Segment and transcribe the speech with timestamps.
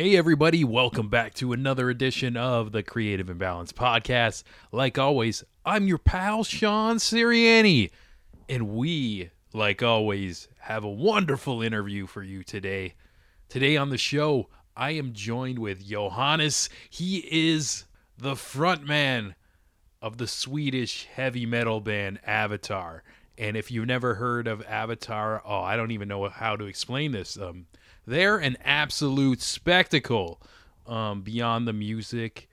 [0.00, 4.44] Hey, everybody, welcome back to another edition of the Creative Imbalance Podcast.
[4.72, 7.90] Like always, I'm your pal, Sean Siriani,
[8.48, 12.94] and we, like always, have a wonderful interview for you today.
[13.50, 16.70] Today on the show, I am joined with Johannes.
[16.88, 17.84] He is
[18.16, 19.34] the frontman
[20.00, 23.02] of the Swedish heavy metal band Avatar.
[23.36, 27.12] And if you've never heard of Avatar, oh, I don't even know how to explain
[27.12, 27.36] this.
[27.36, 27.66] Um,
[28.10, 30.40] they're an absolute spectacle
[30.86, 32.48] um, beyond the music,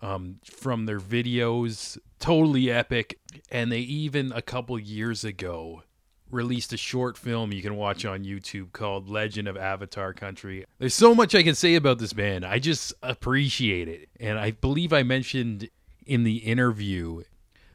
[0.00, 3.18] um, from their videos, totally epic.
[3.50, 5.82] And they even a couple years ago
[6.30, 10.64] released a short film you can watch on YouTube called Legend of Avatar Country.
[10.78, 12.44] There's so much I can say about this band.
[12.44, 14.08] I just appreciate it.
[14.18, 15.68] And I believe I mentioned
[16.06, 17.22] in the interview,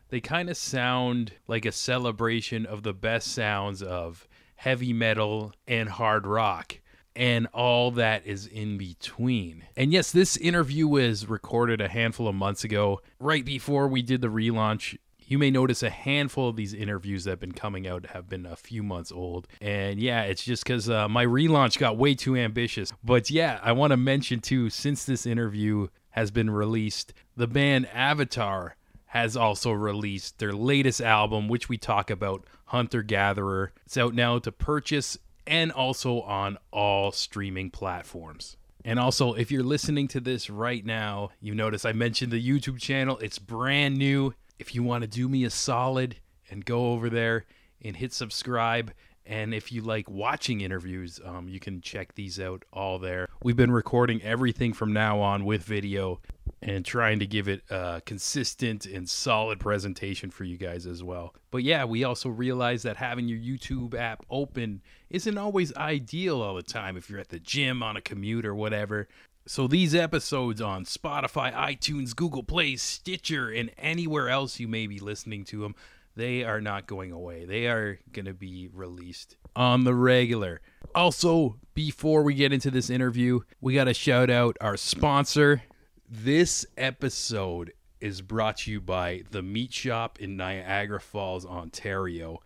[0.09, 5.87] they kind of sound like a celebration of the best sounds of heavy metal and
[5.87, 6.79] hard rock
[7.15, 9.63] and all that is in between.
[9.75, 14.21] And yes, this interview was recorded a handful of months ago, right before we did
[14.21, 14.97] the relaunch.
[15.19, 18.47] You may notice a handful of these interviews that have been coming out have been
[18.47, 19.47] a few months old.
[19.61, 22.91] And yeah, it's just because uh, my relaunch got way too ambitious.
[23.03, 27.87] But yeah, I want to mention too, since this interview has been released, the band
[27.93, 33.71] Avatar has also released their latest album, which we talk about, Hunter Gatherer.
[33.85, 35.17] It's out now to purchase
[35.49, 38.55] and also on all streaming platforms.
[38.85, 42.79] And also, if you're listening to this right now, you notice I mentioned the YouTube
[42.79, 43.17] channel.
[43.17, 44.33] It's brand new.
[44.59, 46.17] If you want to do me a solid
[46.49, 47.45] and go over there
[47.83, 48.93] and hit subscribe,
[49.29, 53.29] and if you like watching interviews, um, you can check these out all there.
[53.43, 56.19] We've been recording everything from now on with video
[56.63, 61.35] and trying to give it a consistent and solid presentation for you guys as well.
[61.51, 66.55] But yeah, we also realize that having your YouTube app open isn't always ideal all
[66.55, 69.07] the time if you're at the gym, on a commute, or whatever.
[69.45, 74.99] So these episodes on Spotify, iTunes, Google Play, Stitcher, and anywhere else you may be
[74.99, 75.75] listening to them,
[76.19, 77.45] they are not going away.
[77.45, 80.59] They are going to be released on the regular.
[80.93, 85.63] Also, before we get into this interview, we got to shout out our sponsor,
[86.09, 87.71] this episode
[88.01, 92.39] is brought to you by the Meat Shop in Niagara Falls, Ontario.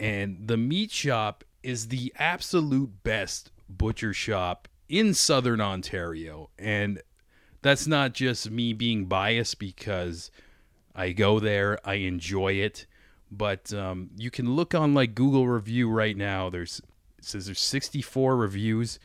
[0.00, 6.50] And the Meat Shop is the absolute best butcher shop in southern Ontario.
[6.58, 7.00] And
[7.62, 10.32] that's not just me being biased because
[10.96, 12.86] I go there, I enjoy it.
[13.30, 16.50] But um, you can look on like Google review right now.
[16.50, 16.80] There's
[17.18, 18.98] it says there's 64 reviews,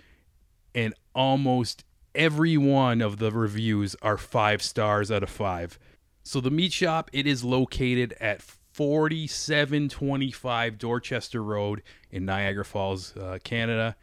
[0.74, 1.84] and almost
[2.16, 5.78] every one of the reviews are five stars out of five.
[6.24, 13.38] So the meat shop, it is located at 4725 Dorchester Road in Niagara Falls, uh,
[13.44, 13.96] Canada,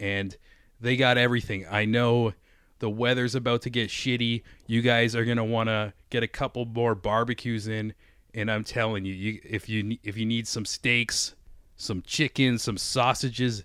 [0.00, 0.36] and
[0.80, 1.66] they got everything.
[1.70, 2.32] I know
[2.78, 4.42] the weather's about to get shitty.
[4.66, 7.94] You guys are gonna want to get a couple more barbecues in,
[8.36, 11.34] and I'm telling you, you if you if you need some steaks,
[11.76, 13.64] some chicken, some sausages,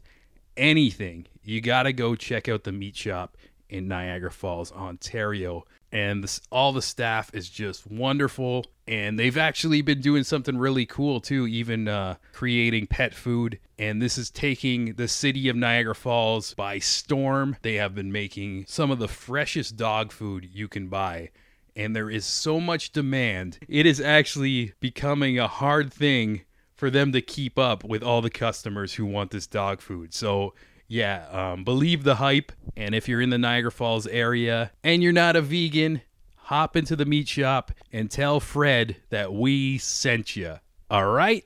[0.56, 3.38] anything, you gotta go check out the meat shop
[3.70, 5.66] in Niagara Falls, Ontario.
[5.94, 8.66] And this, all the staff is just wonderful.
[8.88, 13.60] And they've actually been doing something really cool too, even uh, creating pet food.
[13.78, 17.58] And this is taking the city of Niagara Falls by storm.
[17.62, 21.32] They have been making some of the freshest dog food you can buy.
[21.76, 26.42] And there is so much demand, it is actually becoming a hard thing
[26.76, 30.14] for them to keep up with all the customers who want this dog food.
[30.14, 30.54] So
[30.88, 32.52] yeah, um, believe the hype.
[32.76, 36.02] And if you're in the Niagara Falls area and you're not a vegan,
[36.36, 40.56] hop into the meat shop and tell Fred that we sent you.
[40.90, 41.46] All right?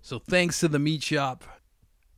[0.00, 1.44] So thanks to the meat shop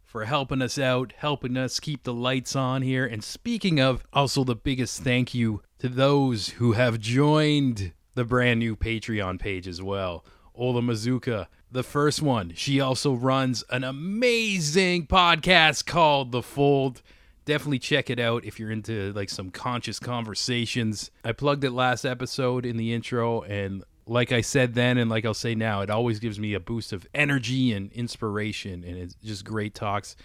[0.04, 3.04] for helping us out, helping us keep the lights on here.
[3.04, 8.58] And speaking of, also the biggest thank you to those who have joined the brand
[8.60, 10.24] new Patreon page as well.
[10.54, 12.52] Ola Mazuka, the first one.
[12.54, 17.00] She also runs an amazing podcast called The Fold.
[17.44, 21.10] Definitely check it out if you're into like some conscious conversations.
[21.24, 25.24] I plugged it last episode in the intro and like I said then and like
[25.24, 29.14] I'll say now, it always gives me a boost of energy and inspiration and it's
[29.22, 30.16] just great talks.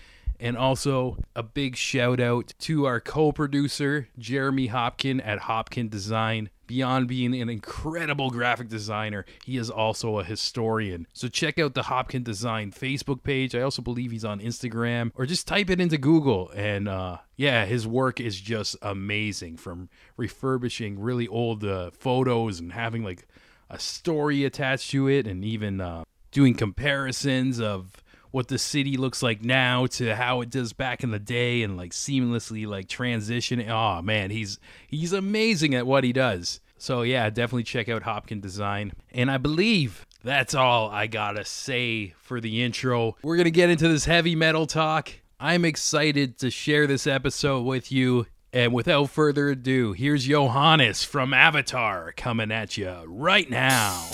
[0.44, 7.08] And also a big shout out to our co-producer Jeremy Hopkin at Hopkin Design beyond
[7.08, 11.08] being an incredible graphic designer, he is also a historian.
[11.14, 13.56] So check out the Hopkin Design Facebook page.
[13.56, 16.52] I also believe he's on Instagram, or just type it into Google.
[16.54, 19.88] And uh, yeah, his work is just amazing from
[20.18, 23.28] refurbishing really old uh, photos and having like
[23.70, 28.03] a story attached to it, and even uh, doing comparisons of
[28.34, 31.78] what the city looks like now to how it does back in the day and
[31.78, 33.64] like seamlessly like transition.
[33.70, 36.60] Oh man, he's he's amazing at what he does.
[36.80, 38.94] So yeah, definitely check out Hopkin Design.
[39.12, 43.16] And I believe that's all I gotta say for the intro.
[43.22, 45.12] We're gonna get into this heavy metal talk.
[45.40, 48.26] I'm excited to share this episode with you.
[48.52, 54.10] And without further ado, here's Johannes from Avatar coming at you right now.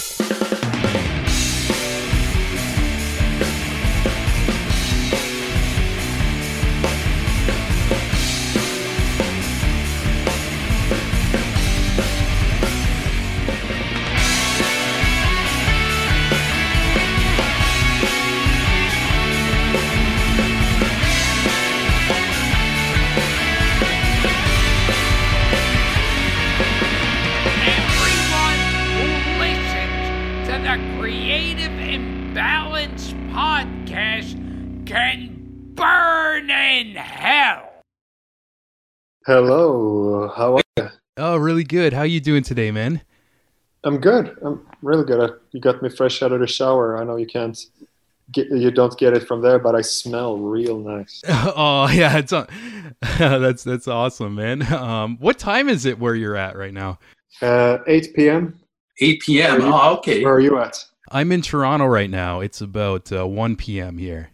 [39.26, 40.90] Hello, how are you?
[41.18, 41.94] Oh, really good.
[41.94, 43.02] How are you doing today, man?
[43.84, 44.36] I'm good.
[44.44, 45.20] I'm really good.
[45.30, 46.98] I- You got me fresh out of the shower.
[46.98, 47.58] I know you can't
[48.32, 51.22] get, you don't get it from there, but I smell real nice.
[51.28, 52.48] oh yeah, it's on.
[53.20, 54.64] that's that's awesome, man.
[54.74, 57.00] Um, what time is it where you're at right now?
[57.42, 58.60] Uh, 8 p.m.
[59.00, 59.62] 8 p.m.
[59.64, 60.24] Oh, okay.
[60.24, 60.84] Where are you at?
[61.12, 62.40] I'm in Toronto right now.
[62.42, 63.98] It's about uh, 1 p.m.
[63.98, 64.30] here.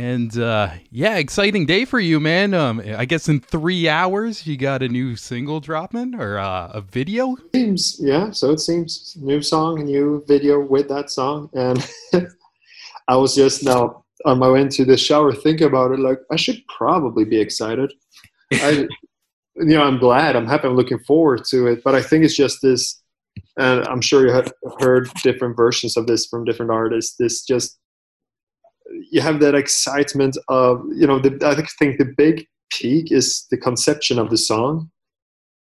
[0.00, 2.54] And uh, yeah, exciting day for you, man.
[2.54, 6.80] Um, I guess in three hours you got a new single dropping or uh, a
[6.80, 7.36] video.
[7.54, 8.30] Seems yeah.
[8.30, 11.86] So it seems new song, new video with that song, and
[13.08, 15.98] I was just now on my way into the shower thinking about it.
[15.98, 17.92] Like I should probably be excited.
[18.54, 18.88] I,
[19.56, 20.34] you know, I'm glad.
[20.34, 20.66] I'm happy.
[20.66, 21.84] I'm looking forward to it.
[21.84, 23.02] But I think it's just this,
[23.58, 27.16] and I'm sure you have heard different versions of this from different artists.
[27.18, 27.76] This just
[29.10, 31.18] you have that excitement of you know.
[31.18, 34.90] The, I think- think the big peak is the conception of the song,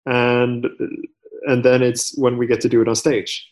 [0.06, 0.66] and
[1.46, 3.48] and then it's when we get to do it on stage.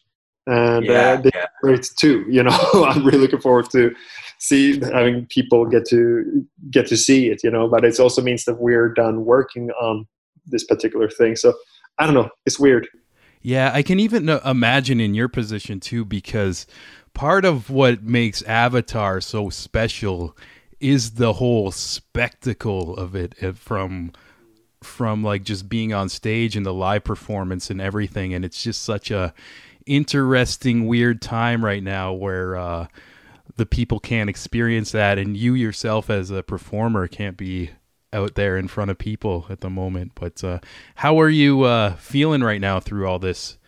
[0.46, 1.46] And uh, Yeah, the yeah.
[1.62, 2.24] great too.
[2.28, 2.56] You know,
[2.88, 3.94] I'm really looking forward to
[4.38, 7.42] see having people get to get to see it.
[7.44, 10.06] You know, but it also means that we're done working on
[10.46, 11.36] this particular thing.
[11.36, 11.54] So
[11.98, 12.30] I don't know.
[12.46, 12.88] It's weird.
[13.42, 16.66] Yeah, I can even uh, imagine in your position too, because
[17.14, 20.36] part of what makes Avatar so special
[20.80, 24.12] is the whole spectacle of it uh, from
[24.82, 28.32] from like just being on stage and the live performance and everything.
[28.32, 29.34] And it's just such a
[29.86, 32.86] interesting weird time right now where uh
[33.56, 35.18] the people can't experience that.
[35.18, 37.70] And you yourself as a performer can't be
[38.12, 40.12] out there in front of people at the moment.
[40.14, 40.60] But uh
[40.96, 43.58] how are you uh feeling right now through all this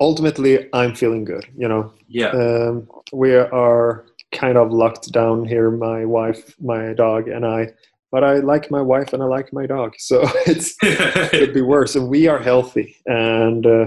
[0.00, 1.46] Ultimately, I'm feeling good.
[1.56, 2.28] You know, Yeah.
[2.30, 5.70] um, we are kind of locked down here.
[5.70, 7.72] My wife, my dog, and I.
[8.10, 10.74] But I like my wife and I like my dog, so it's
[11.30, 11.94] could be worse.
[11.96, 13.86] And we are healthy, and uh,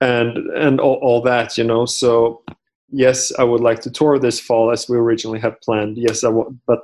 [0.00, 1.86] and and all, all that, you know.
[1.86, 2.42] So
[2.90, 5.96] yes, I would like to tour this fall as we originally had planned.
[5.96, 6.80] Yes, I w- but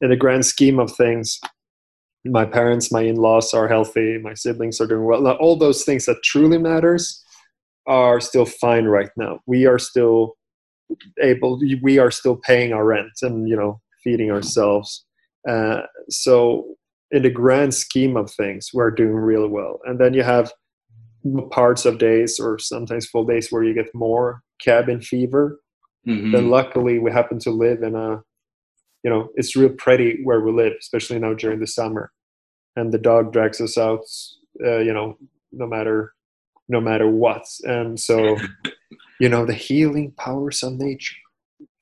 [0.00, 1.40] in the grand scheme of things,
[2.24, 4.18] my parents, my in-laws are healthy.
[4.18, 5.26] My siblings are doing well.
[5.32, 7.22] All those things that truly matters
[7.86, 9.40] are still fine right now.
[9.46, 10.36] We are still
[11.20, 11.60] able.
[11.82, 15.04] We are still paying our rent and you know feeding ourselves.
[15.48, 16.76] Uh, so
[17.10, 19.80] in the grand scheme of things, we're doing really well.
[19.84, 20.52] And then you have
[21.50, 25.60] parts of days or sometimes full days where you get more cabin fever.
[26.06, 26.32] Mhm.
[26.32, 28.22] Then luckily we happen to live in a,
[29.04, 32.10] you know, it's real pretty where we live, especially now during the summer.
[32.76, 34.00] And the dog drags us out,
[34.64, 35.16] uh, you know,
[35.52, 36.12] no matter,
[36.68, 37.44] no matter what.
[37.62, 38.36] And so,
[39.20, 41.14] you know, the healing powers of nature.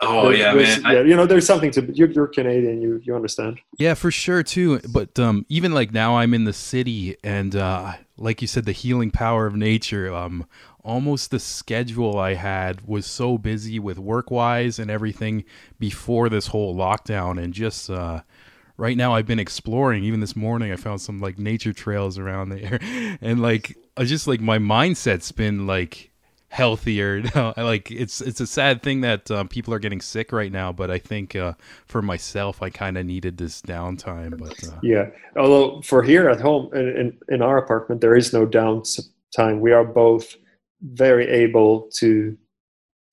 [0.01, 0.87] Oh There- yeah, there's- man.
[0.87, 1.83] I- yeah, you know, there's something to.
[1.95, 2.83] You're, you're Canadian.
[2.83, 3.61] You you understand.
[3.79, 4.81] Yeah, for sure too.
[4.81, 8.73] But um, even like now, I'm in the city, and uh, like you said, the
[8.73, 10.13] healing power of nature.
[10.13, 10.45] Um,
[10.85, 15.45] almost the schedule I had was so busy with work wise and everything
[15.79, 18.23] before this whole lockdown, and just uh,
[18.77, 20.05] right now I've been exploring.
[20.05, 22.79] Even this morning, I found some like nature trails around there,
[23.21, 26.11] and like I just like my mindset's been like
[26.49, 27.23] healthier.
[27.35, 30.73] I like it's it's a sad thing that um, people are getting sick right now,
[30.73, 31.55] but I think uh,
[31.87, 34.39] for myself, I kind of needed this downtime.
[34.39, 35.11] But uh, Yeah.
[35.37, 39.61] Although for here at home in, in, in our apartment, there is no downtime.
[39.61, 40.37] We are both
[40.83, 42.37] very able to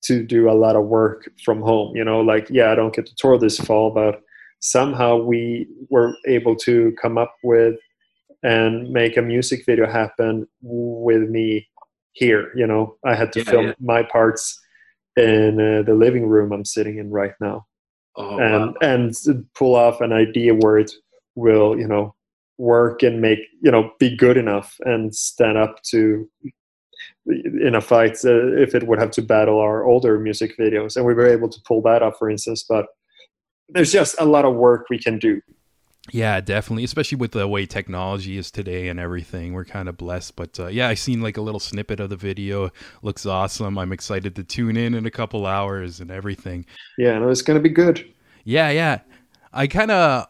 [0.02, 1.94] to do a lot of work from home.
[1.96, 4.22] You know, like yeah, I don't get to tour this fall, but
[4.60, 7.76] somehow we were able to come up with
[8.42, 11.68] and make a music video happen with me
[12.12, 12.50] here.
[12.56, 13.72] You know, I had to Yeah, film yeah.
[13.80, 14.58] my parts
[15.16, 17.66] in uh, the living room I'm sitting in right now,
[18.16, 18.74] Oh, and wow.
[18.80, 19.14] and
[19.54, 20.92] pull off an idea where it
[21.34, 22.14] will you know
[22.58, 26.28] work and make you know be good enough and stand up to
[27.30, 31.04] in a fight uh, if it would have to battle our older music videos and
[31.04, 32.86] we were able to pull that off for instance but
[33.68, 35.40] there's just a lot of work we can do
[36.12, 36.82] Yeah, definitely.
[36.84, 40.34] Especially with the way technology is today and everything, we're kind of blessed.
[40.34, 42.70] But uh, yeah, I seen like a little snippet of the video.
[43.02, 43.78] Looks awesome.
[43.78, 46.64] I'm excited to tune in in a couple hours and everything.
[46.98, 48.04] yeah no it's to be good
[48.44, 49.00] Yeah, yeah.
[49.52, 50.26] I kind of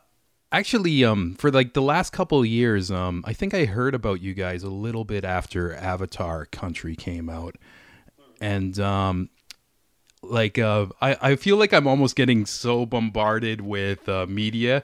[0.52, 4.20] actually um for like the last couple of years um I think I heard about
[4.20, 7.56] you guys a little bit after Avatar Country came out.
[8.40, 9.30] And um
[10.22, 14.82] like uh I I feel like I'm almost getting so bombarded with uh media.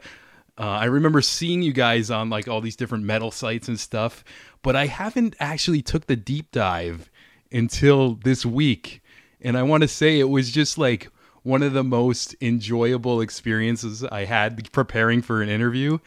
[0.58, 4.24] Uh, I remember seeing you guys on like all these different metal sites and stuff,
[4.62, 7.10] but I haven't actually took the deep dive
[7.52, 9.02] until this week.
[9.42, 11.10] And I want to say it was just like
[11.46, 15.98] one of the most enjoyable experiences I had preparing for an interview.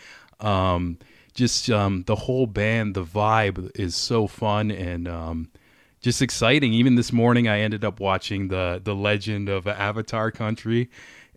[0.42, 0.98] Um,
[1.34, 5.50] just um, the whole band, the vibe is so fun and um,
[6.02, 6.74] just exciting.
[6.74, 10.90] Even this morning, I ended up watching the the Legend of Avatar Country,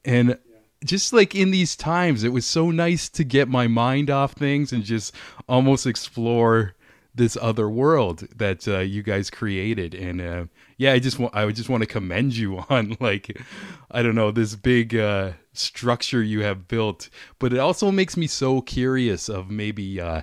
[0.05, 0.37] and
[0.85, 4.73] just like in these times, it was so nice to get my mind off things
[4.73, 5.15] and just
[5.49, 6.75] almost explore
[7.15, 9.95] this other world that uh, you guys created.
[9.95, 10.45] And uh,
[10.83, 13.41] yeah, I just want I would just want to commend you on like
[13.91, 17.09] I don't know this big uh, structure you have built,
[17.39, 20.23] but it also makes me so curious of maybe uh,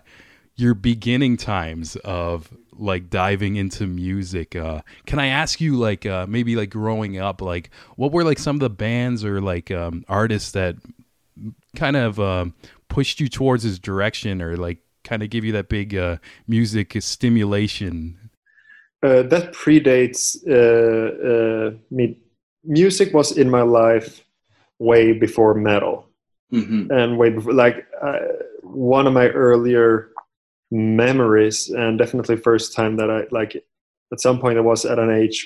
[0.55, 4.55] your beginning times of like diving into music.
[4.55, 8.39] Uh can i ask you like uh maybe like growing up like what were like
[8.39, 10.75] some of the bands or like um artists that
[11.75, 12.53] kind of um
[12.89, 16.95] pushed you towards this direction or like kind of give you that big uh music
[16.99, 18.18] stimulation
[19.03, 22.17] uh, that predates uh, uh, me.
[22.63, 24.23] Music was in my life
[24.79, 26.05] way before metal.
[26.51, 26.89] Mhm.
[26.89, 28.17] and way before like uh,
[28.63, 30.09] one of my earlier
[30.71, 33.55] memories and definitely first time that i like
[34.11, 35.37] at some point i was at an age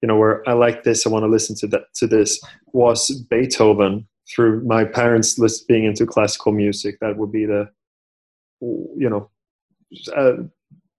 [0.00, 2.40] you know where i like this i want to listen to that to this
[2.72, 6.98] was beethoven through my parents list being into classical music.
[7.00, 7.70] That would be the
[8.60, 9.30] you know
[10.16, 10.34] uh,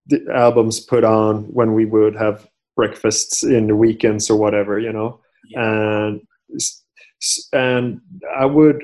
[0.07, 4.91] the albums put on when we would have breakfasts in the weekends or whatever you
[4.91, 5.19] know
[5.53, 6.21] and
[6.55, 6.83] s-
[7.21, 8.01] s- and
[8.37, 8.83] i would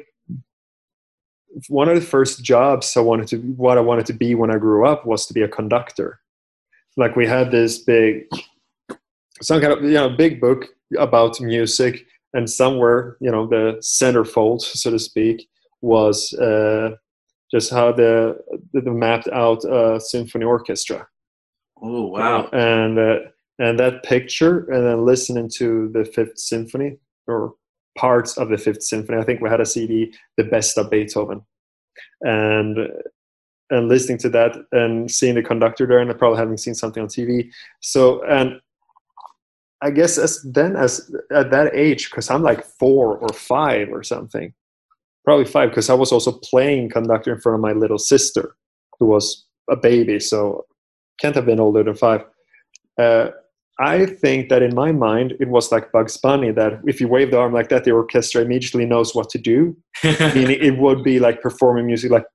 [1.67, 4.57] one of the first jobs I wanted to what I wanted to be when I
[4.57, 6.19] grew up was to be a conductor.
[6.97, 8.27] Like we had this big
[9.41, 14.61] some kind of you know big book about music and somewhere you know the centerfold
[14.61, 15.47] so to speak
[15.81, 16.91] was uh,
[17.51, 18.37] just how the
[18.73, 21.07] the mapped out uh, symphony orchestra.
[21.81, 22.49] Oh wow.
[22.51, 23.19] and uh,
[23.59, 27.53] and that picture and then listening to the fifth symphony or
[27.97, 29.17] parts of the fifth symphony.
[29.17, 31.41] I think we had a cd the best of beethoven.
[32.21, 32.77] And
[33.69, 37.09] and listening to that and seeing the conductor there and probably having seen something on
[37.09, 37.51] tv
[37.81, 38.59] so and
[39.81, 44.03] i guess as then as at that age because i'm like four or five or
[44.03, 44.53] something
[45.25, 48.55] probably five because i was also playing conductor in front of my little sister
[48.99, 50.65] who was a baby so
[51.19, 52.23] can't have been older than five
[52.99, 53.29] uh,
[53.79, 57.31] I think that in my mind, it was like Bugs Bunny that if you wave
[57.31, 59.75] the arm like that, the orchestra immediately knows what to do.
[60.03, 62.25] Meaning it would be like performing music, like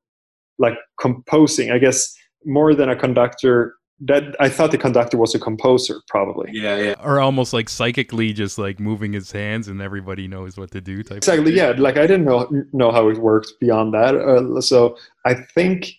[0.59, 1.71] like composing.
[1.71, 2.15] I guess
[2.47, 3.75] more than a conductor.
[4.07, 6.51] That I thought the conductor was a composer, probably.
[6.53, 6.95] yeah, yeah.
[7.03, 11.03] or almost like psychically just like moving his hands and everybody knows what to do
[11.03, 11.53] type Exactly.
[11.53, 11.75] Yeah.
[11.77, 14.15] Like I didn't know know how it worked beyond that.
[14.15, 15.93] Uh, so I think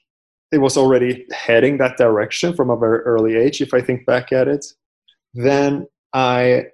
[0.52, 3.62] it was already heading that direction from a very early age.
[3.62, 4.66] If I think back at it,
[5.34, 6.66] then I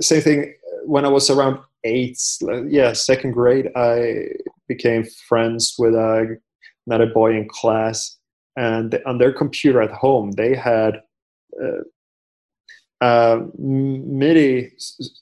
[0.00, 2.18] same thing when I was around eight.
[2.68, 4.28] Yeah, second grade, I
[4.68, 6.36] became friends with a,
[6.86, 8.16] another boy in class,
[8.56, 11.02] and on their computer at home, they had.
[11.60, 11.82] Uh,
[13.58, 14.70] MIDI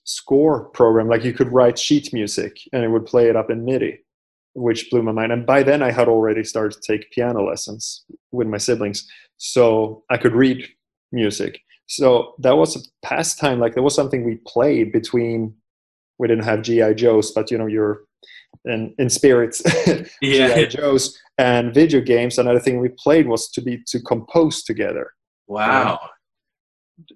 [0.05, 1.09] score program.
[1.09, 4.01] Like you could write sheet music and it would play it up in MIDI,
[4.53, 5.33] which blew my mind.
[5.33, 9.09] And by then, I had already started to take piano lessons with my siblings,
[9.39, 10.69] so I could read
[11.11, 11.61] music.
[11.87, 13.59] So that was a pastime.
[13.59, 15.55] Like there was something we played between.
[16.19, 18.03] We didn't have GI Joes, but you know you're
[18.64, 19.62] in in spirits.
[20.23, 20.55] Yeah.
[20.55, 22.38] GI Joes and video games.
[22.38, 25.12] Another thing we played was to be to compose together
[25.49, 25.99] Wow.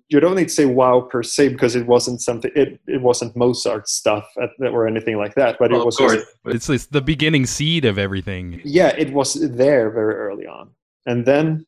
[0.08, 3.36] you don't need to say wow per se because it wasn't something it, it wasn't
[3.36, 6.14] mozart stuff at, or anything like that but it Well, of was course.
[6.14, 10.70] just, it's, it's the beginning seed of everything yeah it was there very early on
[11.06, 11.66] and then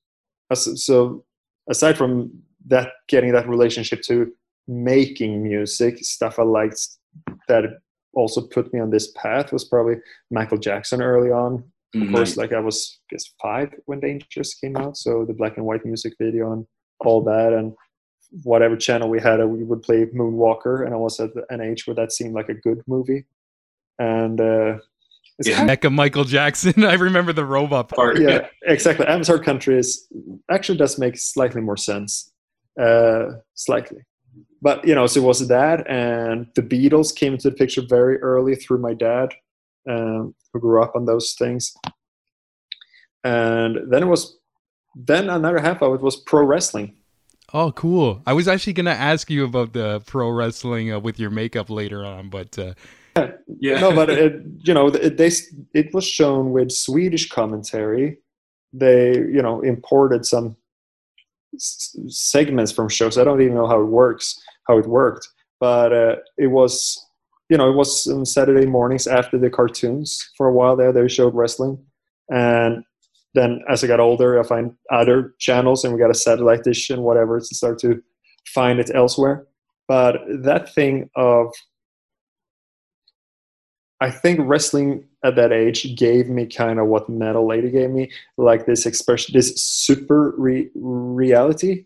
[0.52, 1.24] so
[1.68, 2.32] aside from
[2.66, 4.32] that getting that relationship to
[4.68, 6.80] making music, stuff I liked
[7.48, 7.64] that
[8.16, 9.96] also put me on this path was probably
[10.30, 11.62] Michael Jackson early on.
[11.94, 12.14] Of Mhm.
[12.14, 15.64] course, like I was I guess five when Dangerous came out, so the black and
[15.66, 16.66] white music video and
[17.00, 17.74] all that, and
[18.42, 21.86] whatever channel we had, uh, we would play Moonwalker, and I was at an age
[21.86, 23.24] where that seemed like a good movie.
[23.98, 24.78] And uh,
[25.38, 25.56] it's Yeah.
[25.58, 26.84] kind Heck of Michael Jackson.
[26.84, 27.88] I remember the robot.
[27.90, 29.06] Part- yeah, exactly.
[29.06, 30.08] Avatar Country is
[30.50, 32.32] actually does make slightly more sense,
[32.80, 34.02] uh, slightly.
[34.62, 38.18] But you know, so it was that, and the Beatles came into the picture very
[38.22, 39.34] early through my dad,
[39.88, 41.74] um, who grew up on those things.
[43.22, 44.38] And then it was,
[44.94, 46.96] then another half of it was pro wrestling.
[47.52, 48.22] Oh, cool.
[48.26, 51.70] I was actually going to ask you about the pro wrestling uh, with your makeup
[51.70, 52.74] later on, but uh,
[53.60, 53.80] Yeah.
[53.80, 55.30] no, but it, you know, it, they
[55.74, 58.18] it was shown with Swedish commentary.
[58.72, 60.56] They, you know, imported some
[61.58, 63.18] segments from shows.
[63.18, 65.28] I don't even know how it works, how it worked,
[65.60, 67.04] but uh, it was,
[67.48, 70.30] you know, it was on Saturday mornings after the cartoons.
[70.36, 71.78] For a while there, they showed wrestling,
[72.28, 72.84] and
[73.34, 76.90] then as I got older, I find other channels, and we got a satellite dish
[76.90, 78.02] and whatever to start to
[78.54, 79.46] find it elsewhere.
[79.88, 81.52] But that thing of
[84.00, 88.10] I think wrestling at that age gave me kind of what metal later gave me,
[88.36, 91.84] like this expression, this super re- reality.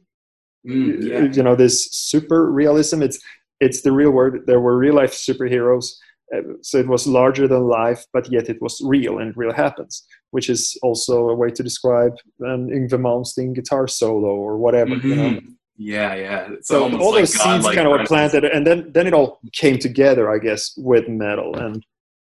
[0.66, 1.32] Mm, yeah.
[1.32, 3.02] You know, this super realism.
[3.02, 3.18] It's
[3.60, 4.42] it's the real word.
[4.46, 5.92] There were real life superheroes,
[6.34, 9.54] uh, so it was larger than life, but yet it was real and it really
[9.54, 10.04] happens.
[10.32, 14.96] Which is also a way to describe an Yngwie Malmsteen guitar solo or whatever.
[14.96, 15.30] You know?
[15.30, 15.54] Mhm.
[15.82, 16.48] Yeah, yeah.
[16.52, 19.14] It's so all like those seeds godlike kind of were planted and then then it
[19.14, 21.82] all came together i guess with metal and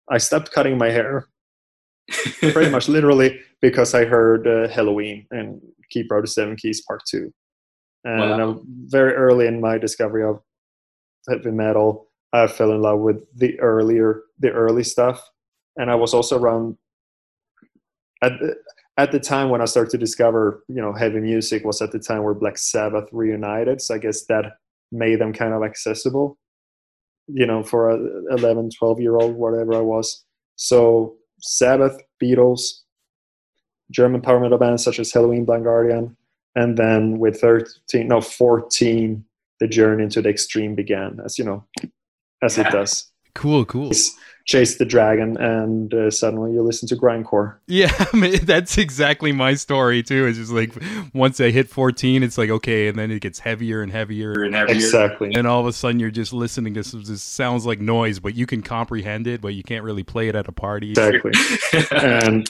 [0.09, 1.27] i stopped cutting my hair
[2.51, 7.01] pretty much literally because i heard uh, helloween and keeper of the seven keys part
[7.07, 7.31] two
[8.05, 8.61] and Wow.
[8.87, 10.39] very early in my discovery of
[11.29, 15.21] heavy metal i fell in love with the earlier the early stuff
[15.77, 16.77] and i was also around
[18.21, 18.55] at the,
[18.97, 21.99] at the time when I started to discover, you know, heavy music was at the
[21.99, 23.81] time where Black Sabbath reunited.
[23.81, 24.53] So I guess that
[24.91, 26.37] made them kind of accessible,
[27.27, 27.97] you know, for a
[28.37, 30.23] 11, 12 year old, whatever I was.
[30.55, 32.81] So Sabbath, Beatles,
[33.91, 36.17] German power metal bands such as Helloween, Blind Guardian,
[36.55, 39.23] and then with 13, no, 14,
[39.59, 41.65] the journey into the extreme began, as you know,
[42.41, 43.11] as it does.
[43.35, 43.91] Cool, cool.
[44.45, 47.59] Chase the dragon, and uh, suddenly you listen to grindcore.
[47.67, 50.25] Yeah, I mean, that's exactly my story too.
[50.25, 50.73] It's just like
[51.13, 54.43] once I hit 14, it's like, okay, and then it gets heavier and heavier.
[54.43, 54.75] and heavier.
[54.75, 55.33] Exactly.
[55.33, 58.35] And all of a sudden, you're just listening to some, this sounds like noise, but
[58.35, 60.89] you can comprehend it, but you can't really play it at a party.
[60.89, 61.31] Exactly.
[61.91, 62.49] and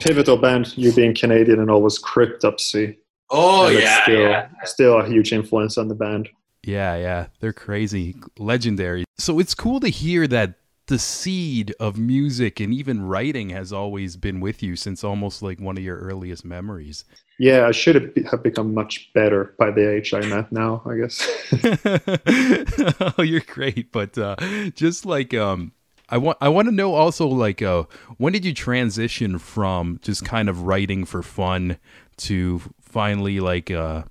[0.00, 2.98] pivotal band, you being Canadian and always Cryptopsy.
[3.30, 4.48] oh and yeah, still, yeah.
[4.64, 6.28] still a huge influence on the band.
[6.64, 9.04] Yeah, yeah, they're crazy, legendary.
[9.18, 10.54] So it's cool to hear that
[10.86, 15.60] the seed of music and even writing has always been with you since almost like
[15.60, 17.04] one of your earliest memories.
[17.38, 21.28] Yeah, I should have, become much better by the age I'm at now, I guess.
[23.18, 24.36] oh, you're great, but uh,
[24.74, 25.72] just like um,
[26.08, 27.84] I want, I want to know also like uh,
[28.18, 31.78] when did you transition from just kind of writing for fun
[32.18, 34.02] to finally like uh,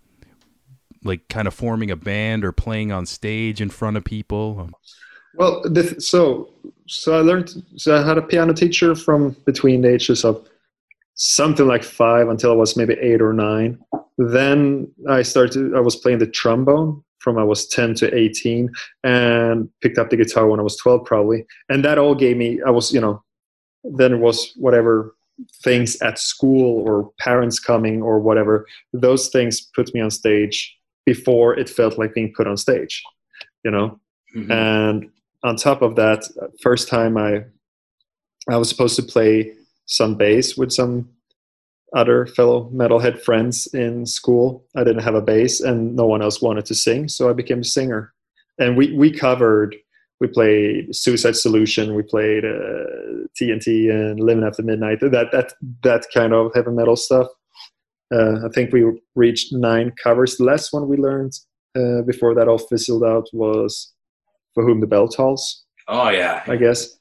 [1.03, 4.69] like kind of forming a band or playing on stage in front of people?
[5.35, 5.63] well,
[5.99, 6.49] so
[6.87, 7.63] so I learned.
[7.77, 10.47] So I had a piano teacher from between the ages of
[11.15, 13.79] something like five until I was maybe eight or nine.
[14.17, 15.75] Then I started.
[15.75, 18.69] I was playing the trombone from I was ten to eighteen,
[19.03, 21.45] and picked up the guitar when I was twelve, probably.
[21.69, 22.61] And that all gave me.
[22.65, 23.23] I was, you know,
[23.83, 25.15] then it was whatever
[25.63, 28.67] things at school or parents coming or whatever.
[28.93, 33.03] Those things put me on stage before it felt like being put on stage.
[33.63, 33.99] You know,
[34.35, 34.51] Mhm.
[34.51, 35.09] and
[35.43, 36.23] on top of that
[36.61, 37.43] first time i
[38.49, 39.51] i was supposed to play
[39.85, 41.09] some bass with some
[41.95, 46.41] other fellow metalhead friends in school i didn't have a bass and no one else
[46.41, 48.13] wanted to sing so i became a singer
[48.59, 49.75] and we we covered
[50.21, 56.05] we played suicide solution we played uh, tnt and living after midnight that that that
[56.13, 57.27] kind of heavy metal stuff
[58.11, 58.83] uh, i think we
[59.15, 61.33] reached nine covers the last one we learned
[61.75, 63.93] uh, before that all fizzled out was
[64.53, 66.43] for whom the bell tolls, Oh yeah.
[66.47, 66.97] I guess.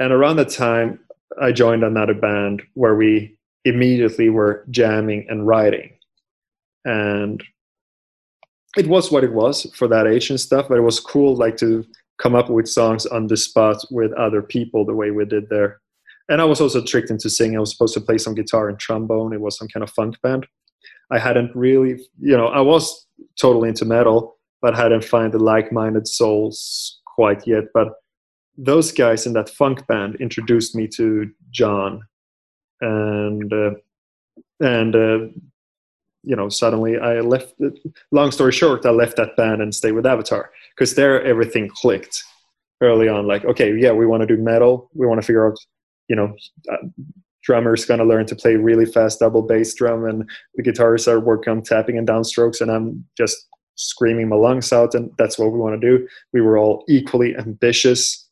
[0.00, 1.00] And around that time,
[1.40, 5.92] I joined another band where we immediately were jamming and writing.
[6.84, 7.42] And
[8.76, 11.56] it was what it was for that age and stuff, but it was cool like
[11.58, 11.84] to
[12.18, 15.80] come up with songs on the spot with other people the way we did there.
[16.28, 17.56] And I was also tricked into singing.
[17.56, 19.32] I was supposed to play some guitar and trombone.
[19.32, 20.46] It was some kind of funk band.
[21.10, 23.06] I hadn't really, you know, I was
[23.40, 27.64] totally into metal, but hadn't found the like-minded souls quite yet.
[27.72, 27.88] But
[28.56, 32.02] those guys in that funk band introduced me to John,
[32.80, 33.70] and uh,
[34.60, 35.18] and uh,
[36.22, 37.54] you know suddenly I left.
[38.10, 42.24] Long story short, I left that band and stayed with Avatar because there everything clicked
[42.80, 43.26] early on.
[43.26, 44.90] Like, okay, yeah, we want to do metal.
[44.94, 45.58] We want to figure out,
[46.08, 46.34] you know,
[46.70, 46.76] uh,
[47.42, 51.20] drummer's going to learn to play really fast double bass drum, and the guitarists are
[51.20, 55.52] working on tapping and downstrokes, and I'm just screaming my lungs out, and that's what
[55.52, 56.08] we want to do.
[56.32, 58.28] We were all equally ambitious,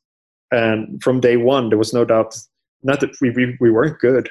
[0.51, 2.37] and from day one, there was no doubt.
[2.83, 4.29] Not that we we, we weren't good,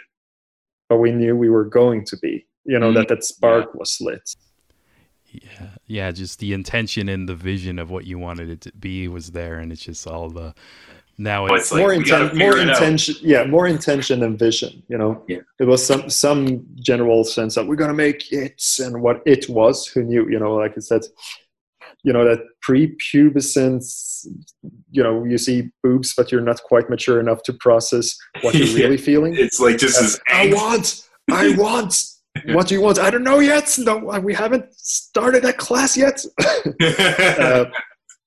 [0.89, 2.45] but we knew we were going to be.
[2.65, 4.36] You know Mm, that that spark was lit.
[5.25, 9.08] Yeah, yeah, just the intention and the vision of what you wanted it to be
[9.08, 10.53] was there, and it's just all the
[11.17, 12.82] now it's it's like, more we inten- more figure out.
[12.82, 15.39] intention yeah more intention than vision you know Yeah.
[15.60, 19.86] it was some some general sense that we're gonna make it and what it was
[19.88, 21.02] who knew you know like i said
[22.04, 23.84] you know that pre-pubescent
[24.91, 28.67] you know you see boobs but you're not quite mature enough to process what you're
[28.78, 28.84] Yeah.
[28.86, 31.95] really feeling It's like just this i want i want
[32.54, 36.23] what do you want i don't know yet no we haven't started that class yet
[36.82, 37.65] uh,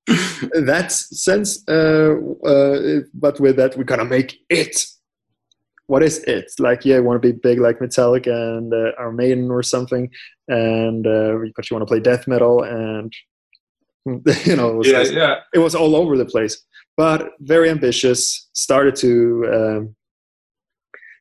[0.55, 2.15] that sense uh,
[2.47, 4.87] uh, but with that we're gonna make it.
[5.89, 6.51] What is it?
[6.59, 10.11] Like yeah you want to be big like metallica and uh, iron maiden or something
[10.49, 13.13] and uh, but you want to play death metal and
[14.45, 15.35] you know it was, yeah, yeah.
[15.53, 16.63] it was all over the place.
[16.97, 19.97] But very ambitious started to um,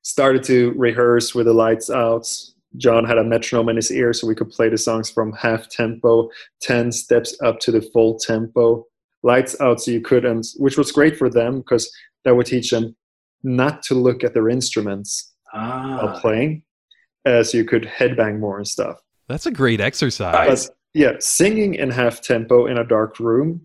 [0.04, 2.28] started to rehearse with the lights out
[2.78, 5.70] john had a metronome in his ear so we could play the songs from half
[5.70, 6.30] tempo
[6.62, 8.86] 10 steps up to the full tempo
[9.24, 11.92] lights out so you couldn't which was great for them because
[12.24, 12.96] that would teach them
[13.44, 16.64] not to look at their instruments while Ah, playing
[17.26, 20.68] uh, so you could headbang more and stuff that's a great exercise.
[20.68, 23.62] But yeah, singing in half tempo in a dark room.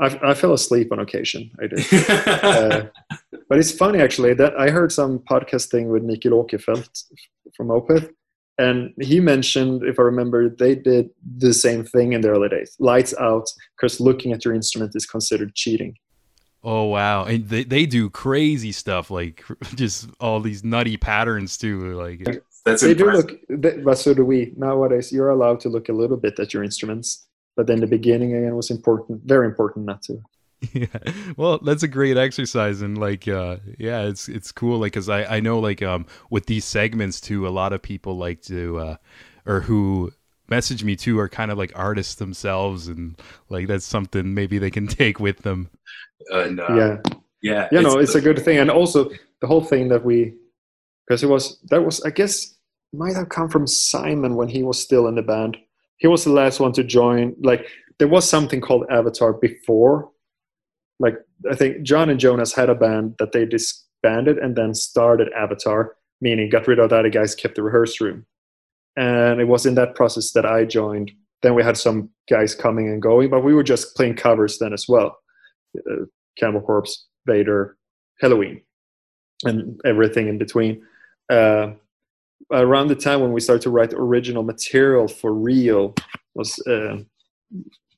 [0.00, 1.50] I, I fell asleep on occasion.
[1.62, 2.86] I did, uh,
[3.48, 7.04] but it's funny actually that I heard some podcast thing with Mikael Åkerfeldt
[7.56, 8.10] from Opeth,
[8.58, 12.74] and he mentioned, if I remember, they did the same thing in the early days.
[12.78, 15.96] Lights out, because looking at your instrument is considered cheating.
[16.62, 21.94] Oh wow, and they they do crazy stuff like just all these nutty patterns too.
[21.94, 23.30] Like That's They do impressive.
[23.48, 25.12] look, they, but so do we nowadays.
[25.12, 28.54] You're allowed to look a little bit at your instruments, but then the beginning again
[28.54, 30.22] was important, very important not to.
[30.72, 30.86] yeah.
[31.36, 34.78] Well, that's a great exercise, and like, uh, yeah, it's it's cool.
[34.78, 38.16] Like, cause I I know like um with these segments too, a lot of people
[38.16, 38.96] like to uh
[39.44, 40.12] or who
[40.48, 44.70] message me too are kind of like artists themselves, and like that's something maybe they
[44.70, 45.70] can take with them.
[46.30, 47.12] And, uh, yeah.
[47.42, 50.34] yeah, you know it's a good thing and also the whole thing that we
[51.06, 52.54] because it was that was i guess
[52.92, 55.56] might have come from simon when he was still in the band
[55.98, 57.66] he was the last one to join like
[57.98, 60.10] there was something called avatar before.
[60.98, 61.18] Like
[61.50, 65.96] i think john and jonas had a band that they disbanded and then started avatar
[66.20, 68.24] meaning got rid of the guys kept the rehearse room.
[68.96, 71.12] And it was in that process that i joined.
[71.42, 74.72] Then we had some guys coming and going but we were just playing covers then
[74.72, 75.18] as well.
[75.78, 76.06] Uh,
[76.38, 77.76] Cannibal Corpse, Vader,
[78.22, 78.62] Helloween,
[79.44, 80.82] and everything in between.
[81.30, 81.72] Uh,
[82.52, 85.94] around the time when we started to write original material for real
[86.34, 86.98] was, uh,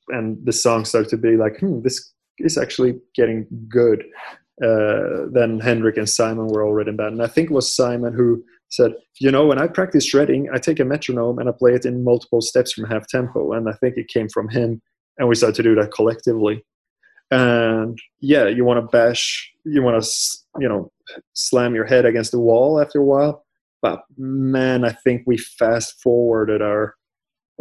[0.09, 4.03] and the song started to be like, hmm, this is actually getting good.
[4.63, 8.13] Uh, then Henrik and Simon were already in band, and I think it was Simon
[8.13, 11.73] who said, you know, when I practice shredding, I take a metronome and I play
[11.73, 14.81] it in multiple steps from half tempo, and I think it came from him,
[15.17, 16.63] and we started to do that collectively.
[17.31, 20.09] And yeah you want to bash you want to
[20.59, 20.91] you know
[21.33, 23.45] slam your head against the wall after a while
[23.81, 26.95] but man i think we fast forwarded our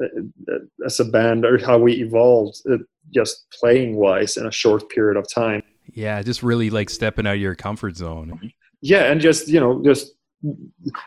[0.03, 2.77] uh, as a band or how we evolved uh,
[3.13, 5.63] just playing wise in a short period of time.
[5.93, 8.53] Yeah, just really like stepping out of your comfort zone.
[8.81, 10.13] yeah and just you know just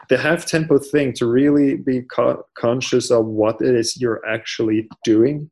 [0.10, 4.90] the half tempo thing to really be co- conscious of what it is you're actually
[5.06, 5.50] doing.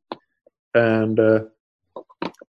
[0.74, 1.40] And uh,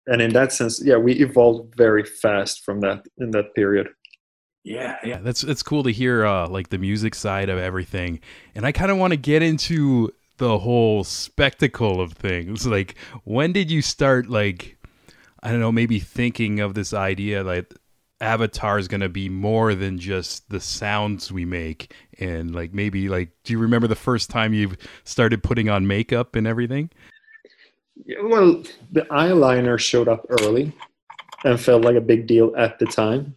[0.06, 3.88] and in that sense yeah we evolved very fast from that in that period
[4.64, 5.08] yeah, yeah.
[5.10, 8.20] Yeah, that's cool to hear uh like the music side of everything.
[8.54, 12.66] And I kind of want to get into the whole spectacle of things.
[12.74, 14.78] Like when did you start like
[15.42, 17.72] I don't know, maybe thinking of this idea like
[18.20, 23.10] Avatar is going to be more than just the sounds we make and like maybe
[23.10, 24.72] like do you remember the first time you
[25.04, 26.88] started putting on makeup and everything?
[28.06, 30.72] Yeah, well the eyeliner showed up early
[31.44, 33.34] and felt like a big deal at the time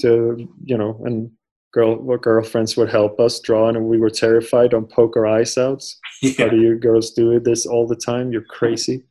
[0.00, 1.30] to you know and
[1.72, 5.56] girl what girlfriends would help us draw and we were terrified don't poke our eyes
[5.56, 5.84] out
[6.38, 8.32] how do you girls do this all the time?
[8.32, 9.04] You're crazy.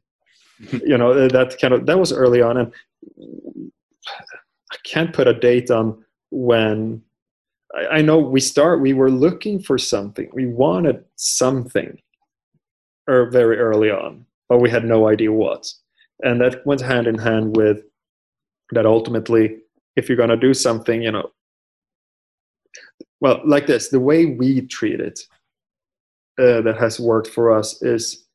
[0.86, 2.74] You know that kind of that was early on and
[4.74, 7.02] i can't put a date on when
[7.74, 10.30] I, I know we start we were looking for something.
[10.34, 12.02] We wanted something
[13.08, 15.72] or very early on but we had no idea what.
[16.22, 17.84] And that went hand in hand with
[18.72, 19.60] that ultimately
[19.96, 21.30] if you're going to do something you know
[23.22, 25.20] well like this the way we treat it
[26.40, 28.26] uh, that has worked for us is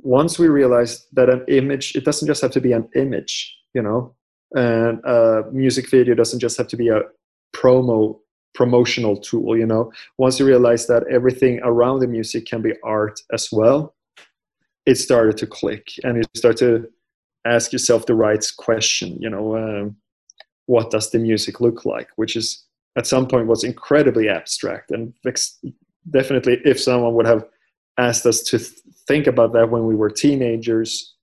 [0.00, 3.82] once we realize that an image it doesn't just have to be an image you
[3.82, 4.14] know
[4.54, 7.00] and a music video doesn't just have to be a
[7.54, 8.18] promo
[8.54, 9.92] promotional tool you know.
[10.16, 13.94] Once you realize that everything around the music can be art as well
[14.86, 16.88] it started to click and you start to
[17.46, 19.96] ask yourself the right question you know um,
[20.66, 22.64] what does the music look like which is
[22.96, 24.90] at some point was incredibly abstract.
[24.90, 25.14] And
[26.10, 27.44] definitely if someone would have
[27.98, 28.72] asked us to th-
[29.06, 31.14] think about that when we were teenagers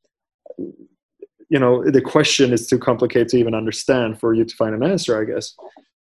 [1.50, 4.84] you know the question is too complicated to even understand for you to find an
[4.84, 5.56] answer i guess.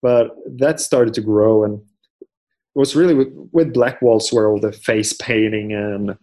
[0.02, 1.80] But that started to grow and
[2.22, 6.16] it was really with, with black waltz where all the face painting and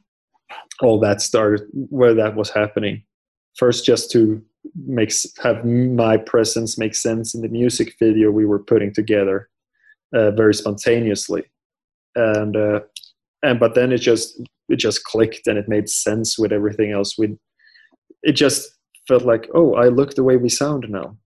[0.80, 3.02] all that started where that was happening.
[3.56, 4.42] First just to
[4.86, 9.48] make s- have my presence make sense in the music video we were putting together
[10.14, 11.44] uh, very spontaneously
[12.14, 12.80] and uh,
[13.42, 17.16] and but then it just it just clicked and it made sense with everything else
[17.18, 17.36] we
[18.22, 18.70] it just
[19.06, 21.16] felt like oh i look the way we sound now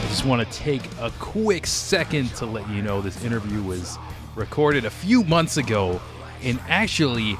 [0.00, 3.98] I just want to take a quick second to let you know this interview was
[4.34, 6.00] recorded a few months ago.
[6.42, 7.36] And actually,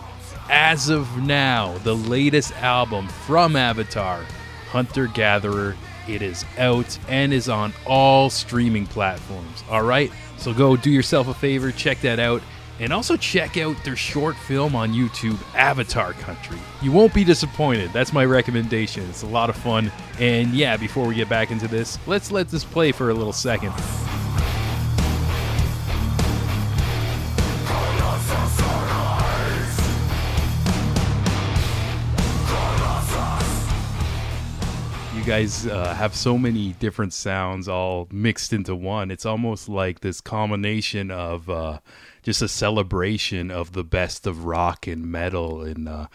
[0.48, 4.24] as of now, the latest album from Avatar,
[4.70, 5.76] Hunter Gatherer,
[6.08, 9.62] it is out and is on all streaming platforms.
[9.70, 10.10] All right?
[10.38, 12.42] So go do yourself a favor, check that out.
[12.80, 16.58] And also check out their short film on YouTube, Avatar Country.
[16.80, 17.92] You won't be disappointed.
[17.92, 19.08] That's my recommendation.
[19.08, 19.90] It's a lot of fun.
[20.20, 23.32] And yeah, before we get back into this, let's let this play for a little
[23.32, 23.72] second.
[35.28, 39.10] Guys uh, have so many different sounds all mixed into one.
[39.10, 41.80] It's almost like this combination of uh,
[42.22, 46.06] just a celebration of the best of rock and metal, and uh,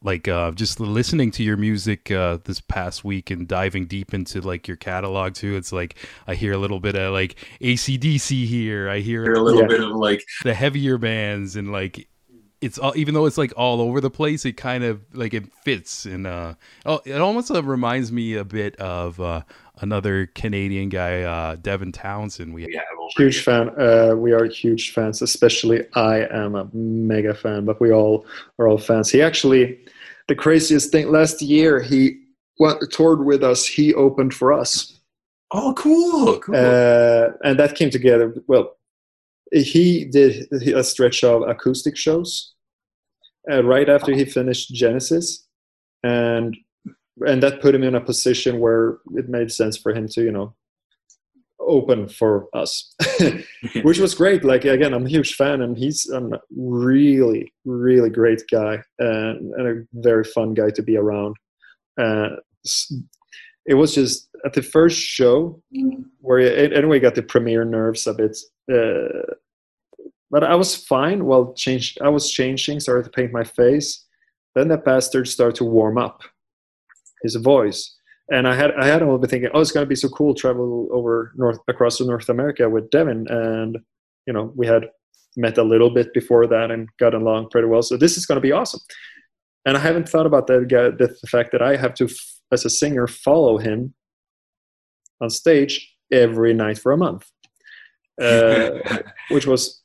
[0.00, 4.40] like uh, just listening to your music uh, this past week and diving deep into
[4.40, 5.56] like your catalog too.
[5.56, 5.96] It's like
[6.28, 8.88] I hear a little bit of like ACDC here.
[8.88, 9.66] I hear Hear a little Yeah.
[9.66, 12.06] bit of like the heavier bands and like
[12.62, 15.52] it's all even though it's like all over the place it kind of like it
[15.64, 16.54] fits and uh
[16.86, 19.42] oh it almost uh, reminds me a bit of uh
[19.80, 22.84] another canadian guy uh devin townsend we we have
[23.16, 23.42] huge here.
[23.42, 28.24] fan uh, we are huge fans especially i am a mega fan but we all
[28.58, 29.78] are all fans he actually
[30.28, 32.16] the craziest thing last year he
[32.58, 34.98] went, toured with us he opened for us
[35.54, 36.54] Oh, cool, cool.
[36.56, 38.76] uh, and that came together well
[39.52, 42.54] he did a stretch of acoustic shows
[43.50, 45.46] uh, right after he finished genesis
[46.02, 46.56] and
[47.26, 50.32] and that put him in a position where it made sense for him to you
[50.32, 50.54] know
[51.60, 52.94] open for us
[53.82, 54.44] which was great.
[54.44, 56.20] Like again i'm a huge fan and he's a
[56.56, 61.36] really really great guy and, and a very fun guy to be around.
[62.00, 62.30] Uh,
[63.66, 65.62] it was just at the first show
[66.20, 68.36] where it, anyway got the premiere nerves a bit
[68.72, 69.34] uh,
[70.32, 74.06] but i was fine while change i was changing started to paint my face.
[74.54, 76.22] Then the bastard started to warm up
[77.22, 77.96] his voice.
[78.32, 80.34] And i had i had all been thinking oh it's going to be so cool
[80.34, 83.26] travel over north across to north america with devin.
[83.28, 83.78] And
[84.26, 84.88] you know we had
[85.36, 87.82] met a little bit before that and got along pretty well.
[87.82, 88.80] So this is going to be awesome.
[89.66, 92.08] And i haven't thought about that guy the, the fact that i have to
[92.50, 93.94] as a singer follow him
[95.20, 95.74] on stage
[96.10, 97.24] every night for a month
[98.20, 98.70] uh,
[99.30, 99.81] which was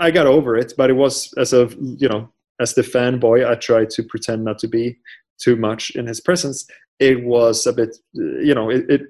[0.00, 2.28] i got over it but it was as a you know
[2.60, 4.98] as the fanboy i tried to pretend not to be
[5.38, 6.66] too much in his presence.
[6.98, 9.02] It was a bit you know it, it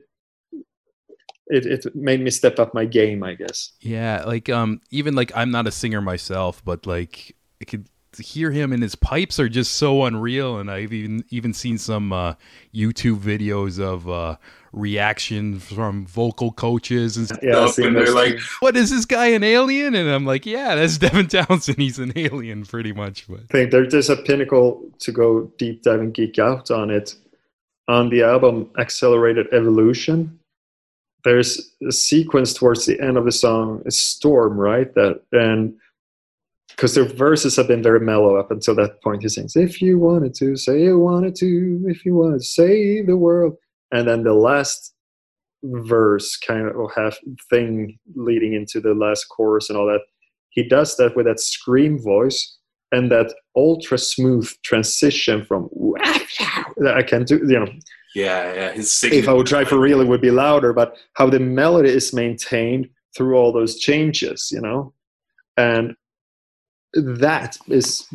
[1.49, 3.73] it, it made me step up my game i guess.
[3.81, 7.89] Yeah like um even like i'm not a singer myself but like i could
[8.23, 10.59] hear him and his pipes are just so unreal.
[10.59, 12.35] And i've even even seen some uh
[12.75, 14.37] youtube videos of uh
[14.73, 19.45] reaction from vocal coaches and Stuff, seen and they're like, what is this guy an
[19.45, 19.95] alien?
[19.95, 21.79] And i'm like yeah that's devin townsend.
[21.79, 23.27] He's an alien pretty much.
[23.29, 26.91] But I think there, there's a pinnacle to go deep dive and geek out on
[26.91, 27.15] it.
[27.87, 30.39] On the album Accelerated Evolution,
[31.25, 34.95] there's a sequence towards the end of the song, a storm, right?
[34.95, 35.75] That and
[36.77, 39.23] because the verses have been very mellow up until that point.
[39.23, 43.07] He sings, "If you wanted to, say you wanted to, if you wanted to save
[43.07, 43.57] the world,"
[43.93, 44.95] and then the last
[45.63, 47.17] verse kind of half
[47.51, 50.01] thing leading into the last chorus and all that.
[50.51, 52.59] He does that with that scream voice
[52.93, 55.69] and that ultra smooth transition from
[56.77, 57.67] that I can't do, you know,
[58.15, 58.73] Yeah, yeah.
[58.73, 59.19] His singing.
[59.19, 62.13] if I would try for real, it would be louder, but how the melody is
[62.13, 64.93] maintained through all those changes, you know,
[65.57, 65.97] and
[66.95, 68.07] that is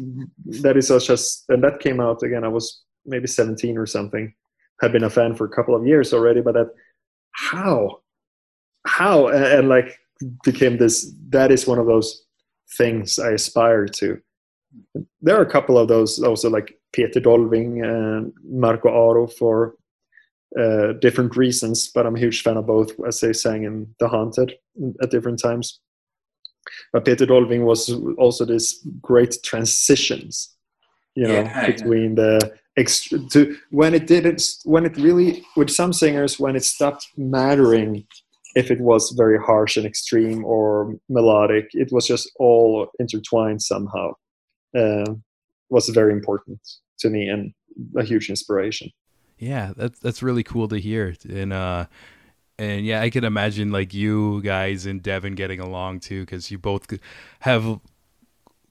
[0.61, 2.43] that is such as and that came out again.
[2.43, 4.33] I was maybe seventeen or something.
[4.81, 6.69] Had been a fan for a couple of years already, but that
[7.31, 8.01] how
[8.87, 9.99] how and, and like
[10.43, 11.13] became this.
[11.29, 12.23] That is one of those
[12.77, 14.19] things I aspire to.
[15.21, 19.75] There are a couple of those also like Peter Dolving and Marco Aro for
[20.59, 24.07] uh, different reasons, but I'm a huge fan of both, as they sang in The
[24.07, 24.53] Haunted
[25.01, 25.79] at different times.
[26.93, 30.55] But Peter Dolving was also this great transitions,
[31.15, 31.67] you know, Yeah, yeah.
[31.67, 32.39] between the
[32.77, 38.05] ext- to when it didn't, when it really, with some singers, when it stopped mattering
[38.55, 44.11] if it was very harsh and extreme or melodic, it was just all intertwined somehow.
[44.77, 45.13] Uh,
[45.69, 46.59] was very important
[46.99, 47.53] to me and
[47.95, 48.89] a huge inspiration.
[49.37, 51.15] Yeah, that's that's really cool to hear.
[51.29, 51.85] And uh
[52.59, 56.59] and yeah, I can imagine like you guys and Devin getting along too cuz you
[56.59, 56.87] both
[57.39, 57.79] have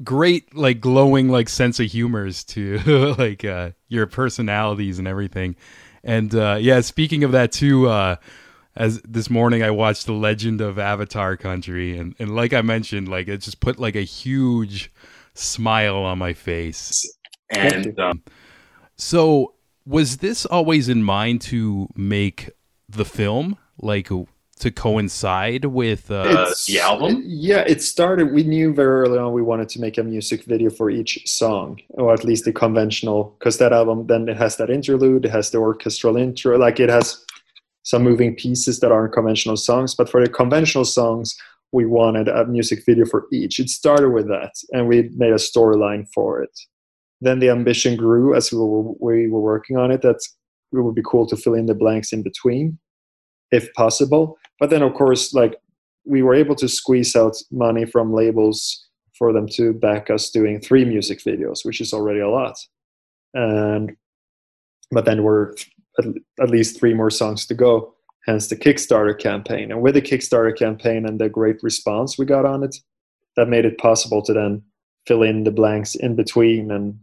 [0.05, 2.79] great like glowing like sense of humors to
[3.19, 5.57] like uh your personalities and everything.
[6.05, 8.17] And uh yeah, speaking of that too uh
[8.77, 13.09] as this morning I watched The Legend of Avatar Country and and like I mentioned
[13.09, 14.93] like it just put like a huge
[15.35, 17.05] smile on my face.
[17.51, 18.23] and um,
[18.97, 19.55] So,
[19.87, 22.51] was this always in mind to make
[22.89, 26.11] the film like to coincide with?
[26.11, 27.23] Uh, Uh, the album?
[27.25, 28.33] Yeah, it started.
[28.33, 31.81] We knew very early on we wanted to make a music video for each song,
[31.91, 35.51] or at least the conventional, because that album then it has that interlude, it has
[35.51, 37.25] the orchestral intro, like it has
[37.85, 39.95] some moving pieces that aren't conventional songs.
[39.95, 41.37] But for the conventional songs,
[41.73, 43.61] we wanted a music video for each.
[43.61, 46.59] It started with that, and we made a storyline for it.
[47.21, 50.03] Then the ambition grew as we were, we were working on it.
[50.03, 50.17] That
[50.73, 52.79] it would be cool to fill in the blanks in between,
[53.51, 54.39] if possible.
[54.61, 55.57] But then, of course, like
[56.05, 60.61] we were able to squeeze out money from labels for them to back us doing
[60.61, 62.57] three music videos, which is already a lot.
[63.35, 63.97] And
[64.91, 65.53] but then we're
[66.41, 67.95] at, least three more songs to go.
[68.27, 69.71] Hence the Kickstarter campaign.
[69.71, 72.77] And with the Kickstarter campaign and the great response we got on it,
[73.37, 74.63] that made it possible to then
[75.07, 76.99] fill in the blanks in between and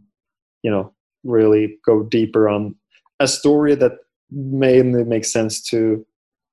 [0.62, 0.92] you know
[1.24, 2.74] really go deeper on
[3.20, 3.92] a story that
[4.30, 6.04] mainly makes sense to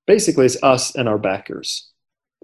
[0.07, 1.89] basically it's us and our backers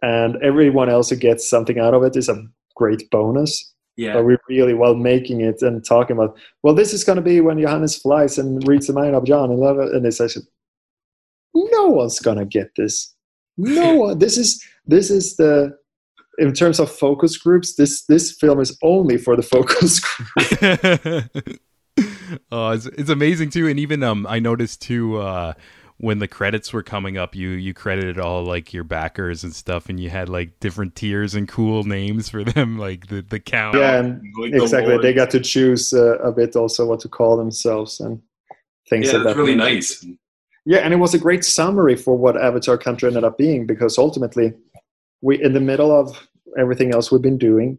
[0.02, 2.43] and everyone else who gets something out of it is a
[2.76, 4.13] great bonus yeah.
[4.13, 7.41] but we really while making it and talking about well this is going to be
[7.41, 10.28] when johannes flies and reads the mind of john and, and they say
[11.54, 13.13] no one's going to get this
[13.58, 15.76] no one this is this is the
[16.38, 21.60] in terms of focus groups this this film is only for the focus group
[22.52, 23.67] oh, it's, it's amazing too.
[23.67, 25.54] And even um, I noticed too uh,
[25.99, 29.89] when the credits were coming up, you you credited all like your backers and stuff,
[29.89, 33.75] and you had like different tiers and cool names for them, like the the count.
[33.75, 35.03] yeah and Like exactly Lord.
[35.03, 38.21] they got to choose uh, a bit also what to call themselves and
[38.89, 40.05] things Yeah, like that's that really nice.
[40.65, 43.97] Yeah, and it was a great summary for what Avatar Country ended up being because
[43.97, 44.53] ultimately,
[45.21, 47.77] we in the middle of everything else we've been doing,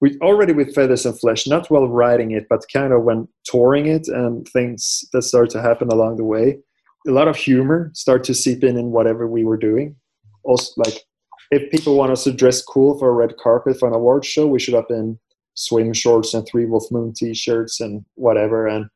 [0.00, 3.86] we already with Feathers and Flesh, not while writing it, but kind of when touring
[3.86, 6.58] it and things that start to happen along the way.
[7.06, 9.96] A lot of humor start to seep in in whatever we were doing.
[10.44, 11.02] Also, like
[11.50, 14.46] if people want us to dress cool for a red carpet for an award show,
[14.46, 15.18] we should have been
[15.54, 18.66] swim shorts and three Wolf Moon t-shirts and whatever.
[18.66, 18.86] And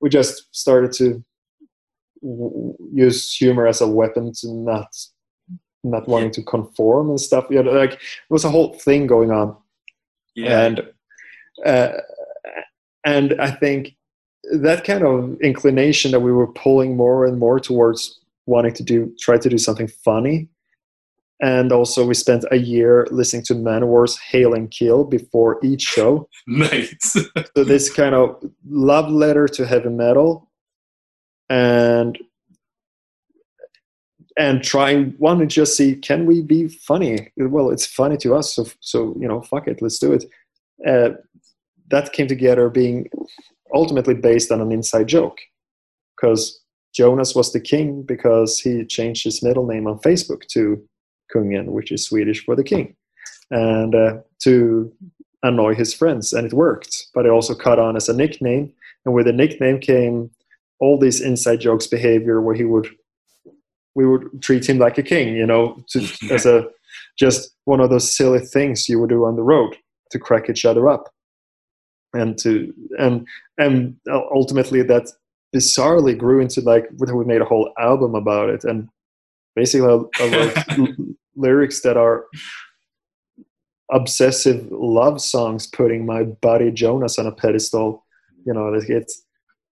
[0.00, 1.22] we just started to
[2.22, 4.88] w- use humor as a weapon to not
[5.86, 7.46] not wanting to conform and stuff.
[7.50, 9.56] You know, like it was a whole thing going on,
[10.34, 10.62] Yeah.
[10.66, 10.80] and
[11.64, 11.92] uh,
[13.04, 13.94] and I think
[14.52, 19.14] that kind of inclination that we were pulling more and more towards wanting to do
[19.18, 20.48] try to do something funny.
[21.40, 26.28] And also, we spent a year listening to Manowar's "Hail and Kill" before each show
[26.46, 27.16] nice.
[27.56, 30.50] so this kind of love letter to heavy metal
[31.50, 32.18] and
[34.36, 38.54] and trying one to just see can we be funny well it's funny to us
[38.54, 40.24] so so you know fuck it let's do it
[40.88, 41.10] uh,
[41.88, 43.08] that came together being
[43.74, 45.38] ultimately based on an inside joke
[46.16, 46.60] because
[46.94, 50.82] Jonas was the king because he changed his middle name on Facebook to
[51.34, 52.94] Kungen, which is Swedish for the king,
[53.50, 54.92] and uh, to
[55.42, 57.06] annoy his friends, and it worked.
[57.14, 58.72] But it also caught on as a nickname,
[59.04, 60.30] and with the nickname came
[60.80, 62.88] all these inside jokes behavior where he would
[63.94, 66.00] we would treat him like a king, you know, to,
[66.30, 66.66] as a
[67.18, 69.76] just one of those silly things you would do on the road
[70.10, 71.13] to crack each other up,
[72.14, 73.26] and to and
[73.58, 75.10] and ultimately that
[75.54, 78.88] bizarrely grew into like we made a whole album about it, and
[79.54, 80.96] basically I, I wrote
[81.36, 82.24] lyrics that are
[83.92, 88.04] obsessive love songs, putting my buddy Jonas on a pedestal.
[88.46, 89.22] You know, it's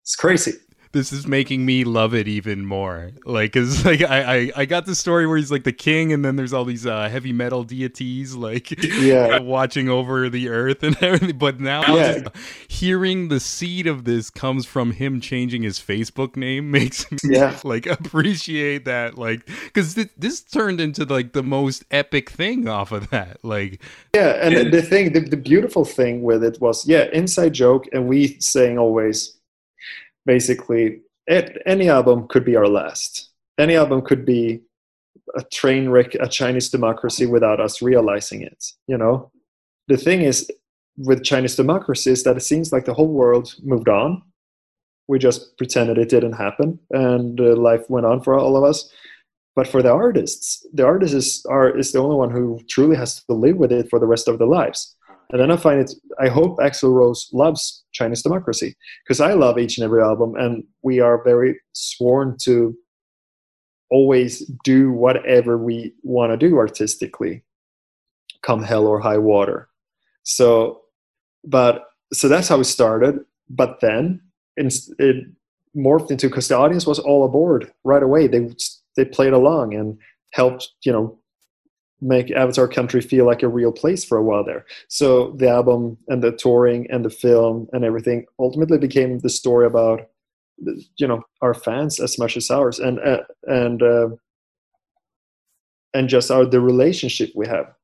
[0.02, 0.52] it's crazy
[0.94, 3.10] this is making me love it even more.
[3.26, 6.24] Like, cause like I, I, I got the story where he's like the king, and
[6.24, 10.96] then there's all these uh, heavy metal deities like yeah watching over the earth and
[11.02, 11.36] everything.
[11.36, 12.28] But now Yeah.
[12.68, 17.58] hearing the seed of this comes from him changing his Facebook name makes me Yeah.
[17.64, 19.18] like appreciate that.
[19.18, 23.44] Like, cause th- this turned into like the most epic thing off of that.
[23.44, 23.82] Like,
[24.14, 28.06] Yeah, and the thing, the, the beautiful thing with it was, yeah, inside joke, and
[28.08, 29.36] we saying always,
[30.26, 33.30] basically, it, any album could be our last.
[33.58, 34.62] Any album could be
[35.36, 38.64] a train wreck, a Chinese democracy without us realizing it.
[38.86, 39.30] You know,
[39.88, 40.50] the thing is
[40.96, 44.22] with Chinese democracy is that it seems like the whole world moved on.
[45.08, 48.90] We just pretended it didn't happen, and uh, life went on for all of us.
[49.54, 53.22] But for the artists, the artist is, are, is the only one who truly has
[53.24, 54.96] to live with it for the rest of their lives.
[55.30, 59.58] And then I find it, I hope Axl Rose loves Chinese democracy because I love
[59.58, 62.76] each and every album, and we are very sworn to
[63.90, 67.44] always do whatever we want to do artistically,
[68.42, 69.68] come hell or high water.
[70.24, 70.82] So,
[71.44, 73.20] but so that's how it started.
[73.48, 74.20] But then
[74.56, 75.26] it's- it
[75.76, 78.26] morphed into because the audience was all aboard right away.
[78.26, 78.48] They
[78.96, 79.98] they played along and
[80.32, 81.18] helped, you know,
[82.04, 84.66] make Avatar Country feel like a real place for a while there.
[84.88, 89.66] So the album and the touring and the film and everything ultimately became the story
[89.66, 90.02] about
[90.96, 94.08] you know our fans as much as ours and uh, and uh,
[95.94, 97.74] and just our the relationship we have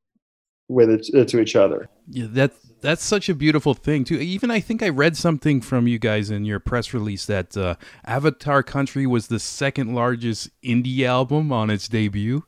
[0.69, 1.89] with it uh, to each other.
[2.09, 4.17] Yeah, that that's such a beautiful thing too.
[4.17, 7.75] Even I think I read something from you guys in your press release that uh,
[8.05, 12.45] Avatar Country was the second largest indie album on its debut.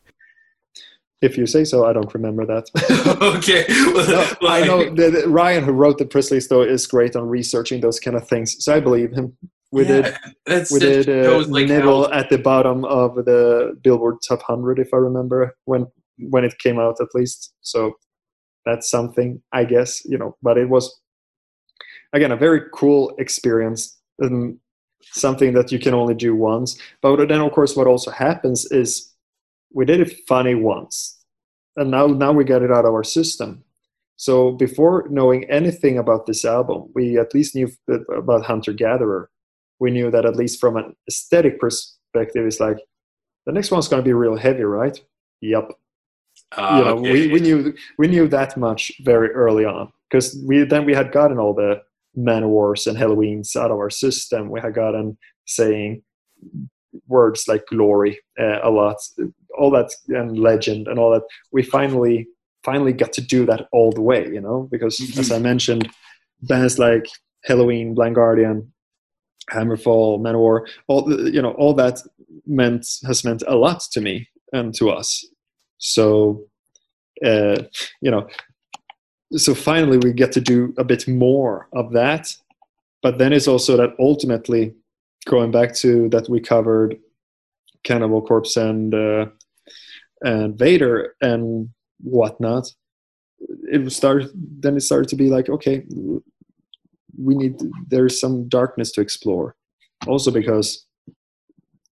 [1.23, 2.64] If you say so, I don't remember that.
[3.39, 3.64] okay.
[4.11, 8.01] No, I know that Ryan, who wrote the list, though, is great on researching those
[8.01, 8.57] kind of things.
[8.64, 9.37] So I believe him.
[9.70, 13.79] We Yeah, did That's we did uh, like, nibble how- at the bottom of the
[13.83, 15.87] Billboard Top 100, if I remember when
[16.31, 17.55] when it came out, at least.
[17.62, 17.95] So
[18.66, 20.37] that's something, I guess, you know.
[20.43, 21.01] But it was
[22.12, 24.59] again a very cool experience, and
[25.05, 26.77] something that you can only do once.
[27.01, 29.12] But then, of course, what also happens is
[29.75, 31.25] we did it funny once,
[31.77, 33.64] and now now we got it out of our system.
[34.16, 37.68] So before knowing anything about this album, we at least knew
[38.16, 39.31] about Hunter Gatherer.
[39.81, 42.79] We knew that at least from an aesthetic perspective, it's like
[43.47, 44.99] the next one's going to be real heavy, right?
[45.41, 45.73] Yep.
[46.57, 47.12] Ah, you know, okay.
[47.12, 51.12] we, we knew we knew that much very early on because we then we had
[51.12, 51.83] gotten all the
[52.16, 54.51] Manowars and Helloweens out of our system.
[54.51, 55.16] We had gotten
[55.47, 56.03] saying
[57.07, 58.99] words like glory uh, a lot,
[59.59, 61.22] all that and legend and all that.
[61.53, 62.28] We finally
[62.64, 65.90] finally got to do that all the way, you know, because as I mentioned,
[66.42, 67.07] bands like
[67.48, 68.72] Helloween, Blind Guardian,
[69.50, 72.00] Hammerfall, Manowar, all you know, all that
[72.46, 75.26] meant has meant a lot to me and to us.
[75.78, 76.44] So,
[77.24, 77.62] uh,
[78.00, 78.28] you know,
[79.32, 82.34] so finally we get to do a bit more of that.
[83.03, 84.74] But then it's also that ultimately
[85.26, 86.96] going back to that we covered
[87.84, 89.26] Cannibal Corpse and uh,
[90.23, 91.68] and Vader and
[92.01, 92.68] whatnot.
[93.70, 94.31] It started.
[94.35, 95.85] Then it started to be like, okay,
[97.18, 97.61] we need.
[97.89, 99.57] There's some darkness to explore.
[100.07, 100.87] Also because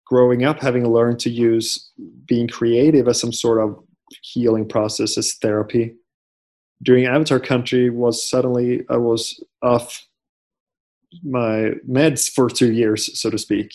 [0.06, 1.90] growing up, having learned to use
[2.26, 3.78] being creative as some sort of
[4.22, 5.94] healing process as therapy.
[6.82, 10.06] During Avatar Country was suddenly I was off
[11.22, 13.72] my meds for two years, so to speak.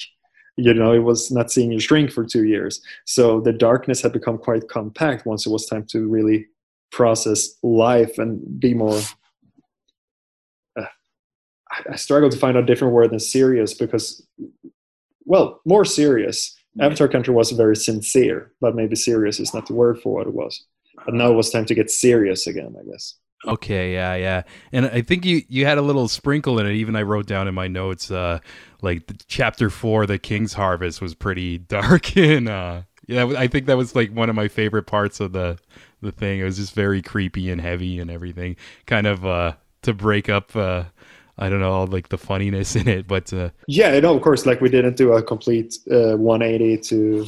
[0.57, 2.81] You know, it was not seeing your shrink for two years.
[3.05, 6.47] So the darkness had become quite compact once it was time to really
[6.91, 9.01] process life and be more.
[10.77, 10.85] Uh,
[11.71, 14.25] I- I struggle to find a different word than serious because,
[15.25, 16.55] well, more serious.
[16.79, 20.33] Avatar Country was very sincere, but maybe serious is not the word for what it
[20.33, 20.65] was.
[21.05, 23.15] But now it was time to get serious again, I guess.
[23.47, 24.43] Okay, yeah, yeah.
[24.71, 26.73] And I think you you had a little sprinkle in it.
[26.73, 28.39] Even I wrote down in my notes, uh,
[28.81, 33.77] like chapter four, the King's Harvest was pretty dark, and uh, yeah, I think that
[33.77, 35.57] was like one of my favorite parts of the
[36.01, 36.39] the thing.
[36.39, 38.55] It was just very creepy and heavy and everything,
[38.85, 40.55] kind of uh, to break up.
[40.55, 40.85] Uh,
[41.37, 44.61] I don't know, like the funniness in it, but uh, Yeah, no, of course, like
[44.61, 47.25] we didn't do a complete uh, 180 to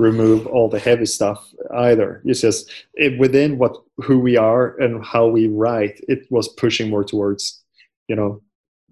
[0.00, 2.22] remove all the heavy stuff either.
[2.24, 6.88] It's just it, within what who we are and how we write, it was pushing
[6.90, 7.62] more towards,
[8.08, 8.42] you know,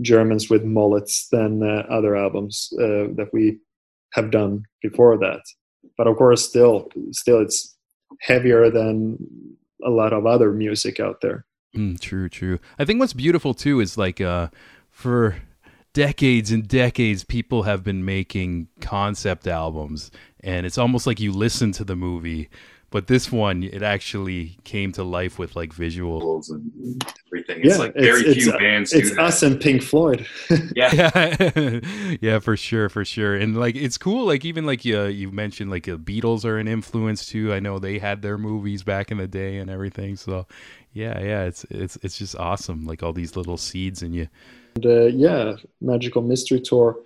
[0.01, 3.59] Germans with mullets than uh, other albums uh, that we
[4.13, 5.41] have done before that.
[5.97, 7.77] But of course, still, still, it's
[8.21, 9.19] heavier than
[9.85, 11.47] a lot of other music out there.
[11.75, 12.59] Mm, true, true.
[12.79, 14.49] I think what's beautiful too is like uh,
[14.91, 15.37] for
[15.93, 21.73] decades and decades, people have been making concept albums, and it's almost like you listen
[21.73, 22.49] to the movie.
[22.91, 26.43] But this one, it actually came to life with like visual.
[26.49, 27.61] and everything.
[27.63, 29.25] It's like very it's, few it's, uh, bands It's do that.
[29.25, 30.27] us and Pink Floyd.
[30.75, 30.95] yeah.
[30.95, 31.81] Yeah,
[32.23, 33.37] yeah, for sure, for sure.
[33.37, 34.25] And like, it's cool.
[34.25, 37.53] Like even like you, uh, you mentioned like the Beatles are an influence too.
[37.53, 40.17] I know they had their movies back in the day and everything.
[40.17, 40.47] So,
[40.95, 42.87] yeah, yeah, it's it's it's just awesome.
[42.87, 44.29] Like all these little seeds in you.
[44.77, 46.99] And, uh, yeah, Magical Mystery Tour.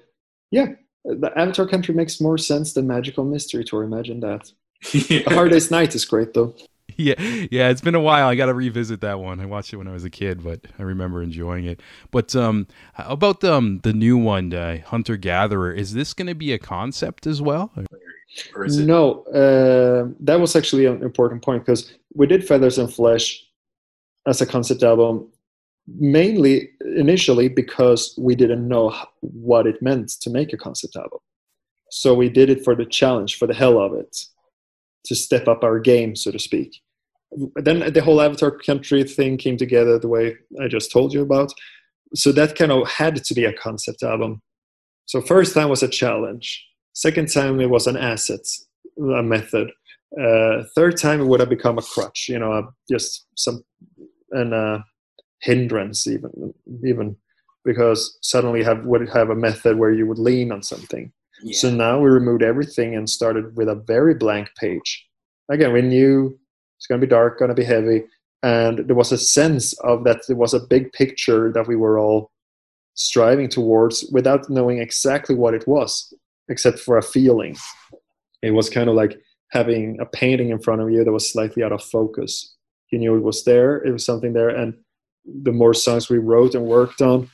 [0.52, 0.66] Yeah,
[1.04, 3.82] the Avatar Country makes more sense than Magical Mystery Tour.
[3.84, 4.52] Imagine that.
[5.08, 5.22] Yeah.
[5.28, 6.54] A Hard Day's Night is great though.
[6.98, 7.14] Yeah,
[7.50, 8.28] yeah, it's been a while.
[8.28, 9.40] I got to revisit that one.
[9.40, 11.80] I watched it when I was a kid, but I remember enjoying it.
[12.10, 15.72] But um, how about um the new one, uh, Hunter Gatherer?
[15.72, 17.72] Is this going to be a concept as well?
[18.54, 18.84] Or is it?
[18.84, 23.42] No, uh, that was actually an important point because we did Feathers and Flesh
[24.26, 25.31] as a concept album
[25.86, 31.18] mainly initially because we didn't know what it meant to make a concept album.
[31.90, 34.16] So we did it for the challenge, for the hell of it,
[35.04, 36.80] to step up our game, so to speak.
[37.56, 41.52] Then the whole Avatar Country thing came together the way I just told you about.
[42.14, 44.42] So that kind of had to be a concept album.
[45.06, 46.64] So first time was a challenge.
[46.94, 48.46] Second time it was an asset,
[48.98, 49.70] a method.
[50.20, 53.62] Uh, third time it would have become a crutch, you know, just some
[54.30, 54.78] and uh,
[55.42, 57.16] hindrance even even
[57.64, 61.12] because suddenly you have would have a method where you would lean on something.
[61.42, 61.56] Yeah.
[61.56, 65.06] So now we removed everything and started with a very blank page.
[65.50, 66.38] Again, we knew
[66.76, 68.04] it's going to be dark, going to be heavy,
[68.42, 71.98] and there was a sense of that there was a big picture that we were
[71.98, 72.30] all
[72.94, 76.12] striving towards without knowing exactly what it was,
[76.48, 77.56] except for a feeling.
[78.42, 79.18] It was kind of like
[79.50, 82.54] having a painting in front of you that was slightly out of focus.
[82.90, 84.74] You knew it was there, it was something there, and
[85.24, 87.30] the more songs we wrote and worked on,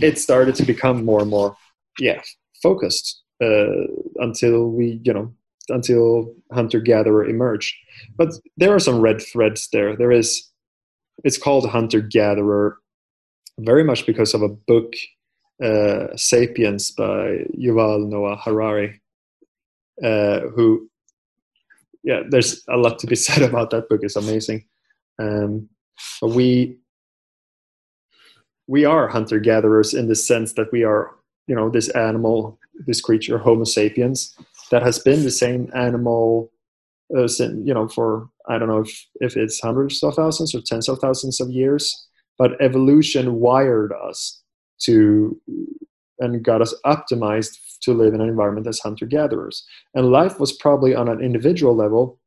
[0.00, 1.56] it started to become more and more,
[1.98, 2.20] yeah,
[2.62, 3.86] focused uh,
[4.16, 5.32] until we, you know,
[5.68, 7.74] until Hunter Gatherer emerged.
[8.16, 9.96] But there are some red threads there.
[9.96, 10.50] There is,
[11.24, 12.78] it's called Hunter Gatherer
[13.58, 14.94] very much because of a book,
[15.62, 19.00] uh, Sapiens by Yuval Noah Harari,
[20.02, 20.88] uh, who,
[22.02, 24.00] yeah, there's a lot to be said about that book.
[24.02, 24.64] It's amazing.
[25.18, 25.68] Um,
[26.20, 26.79] but we
[28.70, 31.10] we are hunter gatherers in the sense that we are
[31.48, 34.34] you know this animal this creature homo sapiens
[34.70, 36.50] that has been the same animal
[37.16, 37.26] uh,
[37.68, 40.98] you know for i don't know if, if it's hundreds of thousands or tens of
[41.00, 42.06] thousands of years
[42.38, 44.42] but evolution wired us
[44.78, 45.38] to
[46.20, 49.64] and got us optimized to live in an environment as hunter gatherers
[49.94, 52.20] and life was probably on an individual level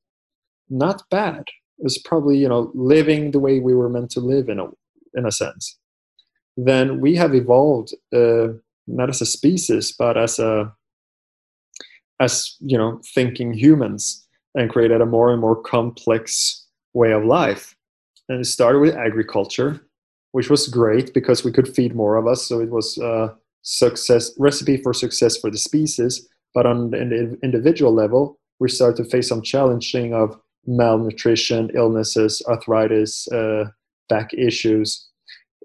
[0.70, 1.44] not bad.
[1.80, 4.68] It was probably you know living the way we were meant to live in a
[5.16, 5.78] in a sense
[6.58, 8.47] then we have evolved uh,
[8.88, 10.72] not as a species but as a
[12.20, 14.26] as you know thinking humans
[14.56, 17.76] and created a more and more complex way of life.
[18.30, 19.82] And it started with agriculture
[20.32, 22.47] which was great because we could feed more of us.
[22.47, 26.28] So it was a success recipe for success for the species.
[26.56, 33.28] But on the individual level we started to face some challenging of malnutrition illnesses arthritis
[33.32, 33.66] uh,
[34.08, 35.10] back issues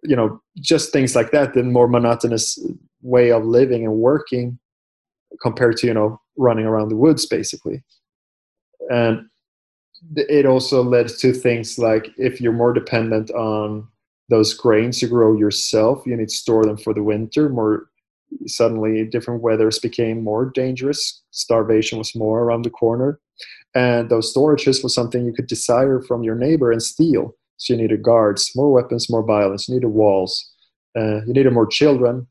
[0.02, 2.58] you know just things like that the more monotonous
[3.02, 4.58] way of living and working
[5.42, 7.82] compared to you know running around the woods basically.
[8.90, 9.26] And
[10.14, 13.86] it also led to things like if you're more dependent on
[14.28, 17.48] those grains you grow yourself you need to store them for the winter.
[17.48, 17.88] More
[18.46, 21.22] suddenly different weathers became more dangerous.
[21.30, 23.20] Starvation was more around the corner.
[23.74, 27.80] And those storages was something you could desire from your neighbor and steal so you
[27.80, 29.68] needed guards, more weapons, more violence.
[29.68, 30.50] You needed walls.
[30.96, 32.26] Uh, you needed more children.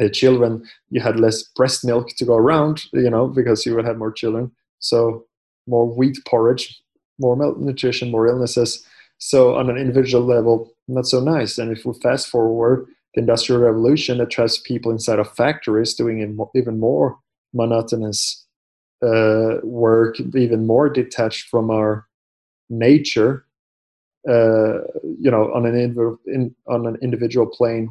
[0.00, 3.84] Uh, children, you had less breast milk to go around, you know, because you would
[3.84, 4.52] have more children.
[4.78, 5.24] So
[5.66, 6.80] more wheat porridge,
[7.18, 8.86] more malnutrition, more illnesses.
[9.18, 11.58] So on an individual level, not so nice.
[11.58, 16.38] And if we fast forward, the industrial revolution that traps people inside of factories doing
[16.54, 17.18] even more
[17.52, 18.46] monotonous
[19.02, 22.06] uh, work, even more detached from our
[22.70, 23.46] nature.
[24.28, 24.82] Uh,
[25.18, 27.88] you know, on an indiv- in, on an individual plane,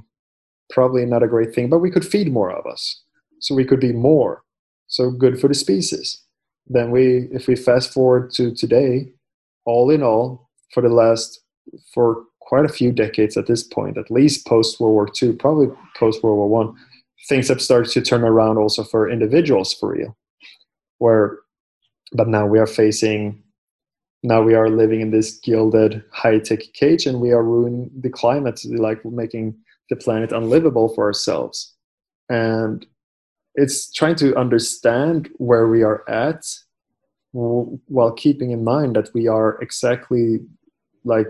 [0.69, 1.69] probably not a great thing.
[1.69, 3.01] But we could feed more of us,
[3.39, 4.43] so we could be more.
[4.88, 6.21] So good for the species.
[6.67, 9.11] Then we, if we fast forward to today,
[9.65, 11.41] all in all, for the last
[11.93, 15.67] for quite a few decades at this point, at least post World War II, probably
[15.97, 16.75] post World War One,
[17.27, 20.17] things have started to turn around also for individuals for real.
[20.99, 21.39] Where,
[22.13, 23.43] but now we are facing,
[24.24, 28.09] now we are living in this gilded high tech cage, and we are ruining the
[28.09, 29.55] climate, like making
[29.89, 31.74] the planet unlivable for ourselves.
[32.30, 32.86] And
[33.55, 36.45] it's trying to understand where we are at
[37.32, 40.39] while keeping in mind that we are exactly
[41.03, 41.30] like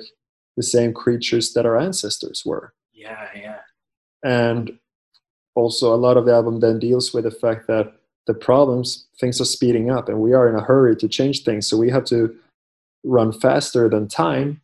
[0.55, 2.73] the same creatures that our ancestors were.
[2.93, 3.59] Yeah, yeah.
[4.23, 4.79] And
[5.55, 7.93] also, a lot of the album then deals with the fact that
[8.27, 11.67] the problems, things are speeding up, and we are in a hurry to change things.
[11.67, 12.35] So we have to
[13.07, 14.61] run faster than time.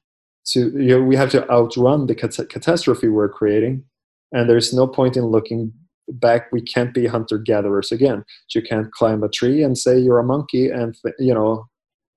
[0.48, 3.84] To you know, we have to outrun the cat- catastrophe we're creating,
[4.32, 5.72] and there's no point in looking
[6.10, 6.52] back.
[6.52, 8.26] We can't be hunter gatherers again.
[8.54, 11.68] You can't climb a tree and say you're a monkey, and you know,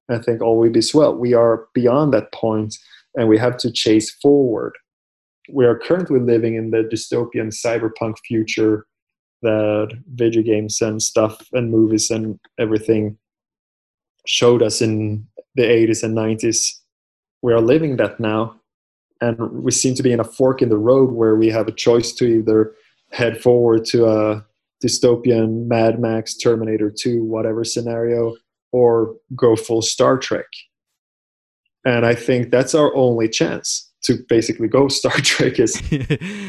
[0.09, 1.15] and think oh, all will be swell.
[1.15, 2.77] We are beyond that point
[3.17, 4.75] and we have to chase forward.
[5.53, 8.87] We are currently living in the dystopian cyberpunk future
[9.43, 13.19] that video games and stuff and movies and everything
[14.27, 15.27] showed us in
[15.57, 16.73] the 80s and 90s.
[17.43, 18.61] We are living that now,
[19.21, 21.73] and we seem to be in a fork in the road where we have a
[21.73, 22.75] choice to either
[23.11, 24.47] head forward to a
[24.85, 28.37] dystopian Mad Max, Terminator 2, whatever scenario,
[28.73, 30.47] or go full Star Trek
[31.87, 35.81] and I think that's our only chance to basically go Star Trek is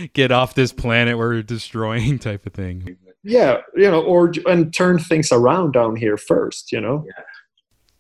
[0.14, 2.98] get off this planet we're destroying type of thing.
[3.24, 7.06] Yeah, you know, or and turn things around down here first, you know.
[7.06, 7.24] Yeah.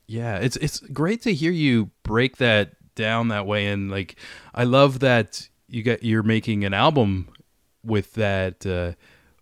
[0.07, 4.15] Yeah, it's it's great to hear you break that down that way and like
[4.55, 7.29] I love that you get you're making an album
[7.83, 8.93] with that uh,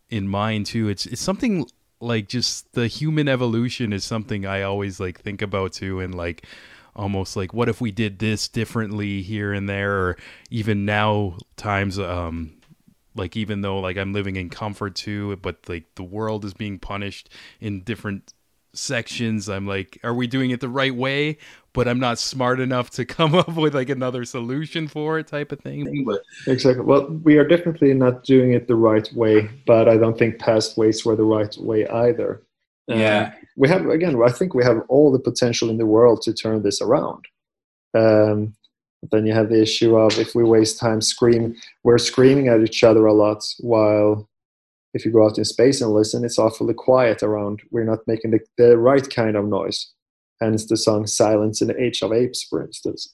[0.10, 0.90] in mind too.
[0.90, 1.68] It's it's something
[2.02, 6.46] like just the human evolution is something I always like think about too and like
[6.96, 10.18] almost like what if we did this differently here and there or
[10.50, 12.54] even now times um
[13.16, 16.80] like even though like I'm living in comfort too but like the world is being
[16.80, 18.34] punished in different
[18.78, 21.38] sections I'm like are we doing it the right way?
[21.74, 25.52] But I'm not smart enough to come up with like another solution for it type
[25.52, 26.06] of thing.
[26.06, 26.84] But exactly.
[26.84, 30.78] Well we are definitely not doing it the right way but I don't think past
[30.78, 32.42] ways were the right way either.
[32.88, 33.32] Yeah.
[33.34, 36.34] um, we have again i think we have all the potential in the world to
[36.34, 37.26] turn this around.
[37.96, 38.54] Um,
[39.12, 42.84] then you have the issue of if we waste time screaming we're screaming at each
[42.84, 44.28] other a lot while
[44.96, 48.32] if you go out in space and listen it's awfully quiet around we're not making
[48.32, 49.92] the, the right kind of noise
[50.42, 53.14] hence the song silence in the age of apes for instance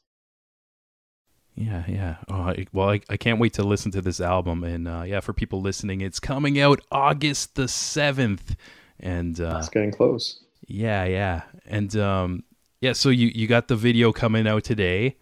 [1.53, 2.15] yeah, yeah.
[2.29, 4.63] Oh, I, well, I, I can't wait to listen to this album.
[4.63, 8.55] And uh, yeah, for people listening, it's coming out August the 7th
[9.01, 10.43] and uh, it's getting close.
[10.67, 12.43] Yeah, yeah, and um,
[12.79, 12.93] yeah.
[12.93, 15.17] So you you got the video coming out today.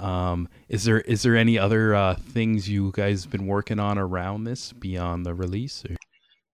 [0.00, 3.98] Um, is there is there any other uh, things you guys have been working on
[3.98, 5.84] around this beyond the release?
[5.84, 5.96] Or?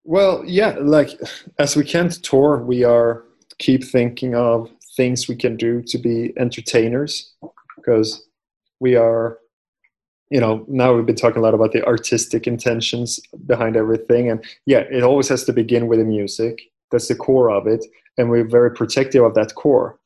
[0.05, 1.11] Well, yeah, like
[1.59, 3.25] as we can't tour, we are
[3.59, 7.33] keep thinking of things we can do to be entertainers
[7.77, 8.27] because
[8.81, 9.39] we are
[10.31, 14.45] you know now we've been talking a lot about the artistic intentions behind everything and
[14.67, 17.85] yeah it always has to begin with the music that's the core of it
[18.19, 19.99] and we're very protective of that core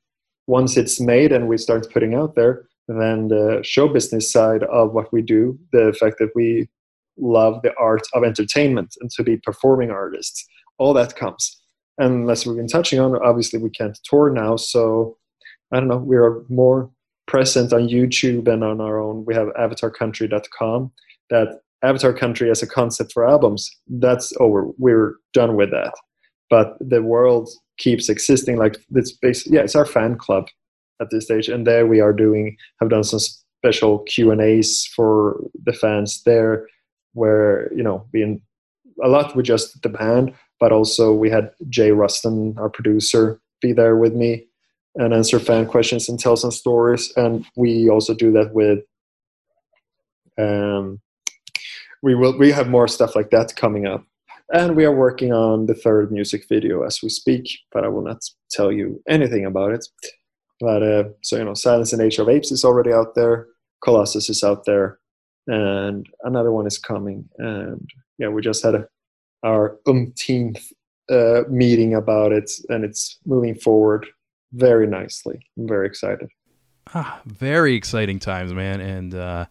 [0.46, 4.92] once it's made and we start putting out there then the show business side of
[4.92, 6.68] what we do the fact that we
[7.18, 10.46] love the art of entertainment and to be performing artists
[10.78, 11.60] all that comes
[11.98, 15.16] and as we've been touching on obviously we can't tour now so
[15.72, 16.90] i don't know we're more
[17.26, 19.24] present on YouTube and on our own.
[19.24, 20.92] We have avatarcountry.com.
[21.30, 24.68] That Avatar Country as a concept for albums, that's over.
[24.78, 25.92] We're done with that.
[26.48, 28.56] But the world keeps existing.
[28.56, 30.46] Like it's basically, yeah, it's our fan club
[31.00, 34.86] at this stage, and there we are doing have done some special Q and A's
[34.94, 36.66] for the fans there,
[37.12, 38.40] where you know being
[39.02, 43.72] a lot with just the band, but also we had Jay Ruston, our producer, be
[43.72, 44.46] there with me
[44.96, 47.12] and answer fan questions and tell some stories.
[47.16, 48.80] And we also do that with.
[50.38, 51.00] Um,
[52.02, 52.36] we will.
[52.38, 54.04] We have more stuff like that coming up,
[54.52, 57.48] and we are working on the third music video as we speak.
[57.72, 59.86] But I will not tell you anything about it.
[60.60, 63.46] But uh, so you know, Silence in Age of Apes is already out there.
[63.82, 64.98] Colossus is out there,
[65.46, 67.28] and another one is coming.
[67.38, 67.88] And
[68.18, 68.88] yeah, we just had a,
[69.42, 70.72] our umpteenth
[71.10, 74.06] uh, meeting about it, and it's moving forward
[74.52, 75.38] very nicely.
[75.58, 76.28] I'm very excited.
[76.94, 79.46] Ah, very exciting times, man, and uh,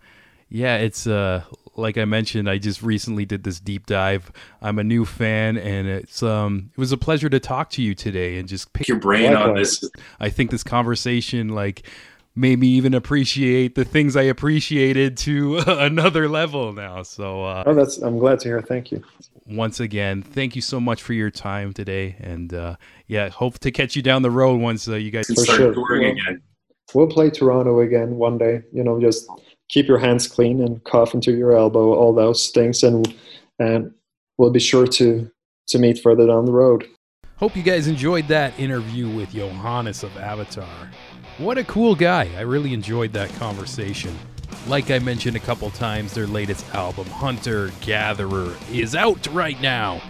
[0.50, 1.44] yeah, it's uh,
[1.78, 4.32] like I mentioned, I just recently did this deep dive.
[4.62, 7.96] I'm a new fan, and it's um, it was a pleasure to talk to you
[7.96, 9.50] today and just pick your brain Likewise.
[9.50, 9.90] on this.
[10.20, 11.88] I think this conversation, like,
[12.36, 17.04] made me even appreciate the things I appreciated to another level now.
[17.04, 18.62] So, uh, oh, that's I'm glad to hear.
[18.62, 19.04] Thank you.
[19.48, 22.76] Once again, thank you so much for your time today, and uh,
[23.08, 25.74] yeah, hope to catch you down the road once uh, you guys for start sure.
[25.74, 26.42] touring we'll, again.
[26.94, 28.64] We'll play Toronto again one day.
[28.72, 29.28] You know, just
[29.70, 33.16] keep your hands clean and cough into your elbow, all those things, and
[33.60, 33.94] and
[34.38, 35.30] we'll be sure to
[35.68, 36.88] to meet further down the road.
[37.38, 40.92] Hope you guys enjoyed that interview with Johannes of Avatar.
[41.38, 42.30] What a cool guy!
[42.38, 44.18] I really enjoyed that conversation.
[44.68, 50.02] Like I mentioned a couple times, their latest album, Hunter Gatherer, is out right now.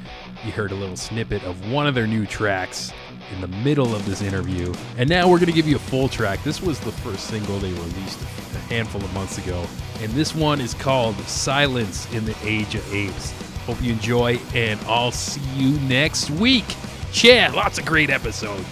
[0.46, 2.94] You heard a little snippet of one of their new tracks
[3.34, 4.74] in the middle of this interview.
[4.98, 6.44] And now we're going to give you a full track.
[6.44, 8.20] This was the first single they released
[8.66, 9.66] handful of months ago.
[10.02, 13.32] And this one is called Silence in the Age of Apes.
[13.66, 16.66] Hope you enjoy, and I'll see you next week.
[17.14, 18.66] Yeah, lots of great episodes.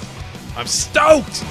[0.56, 1.44] I'm stoked!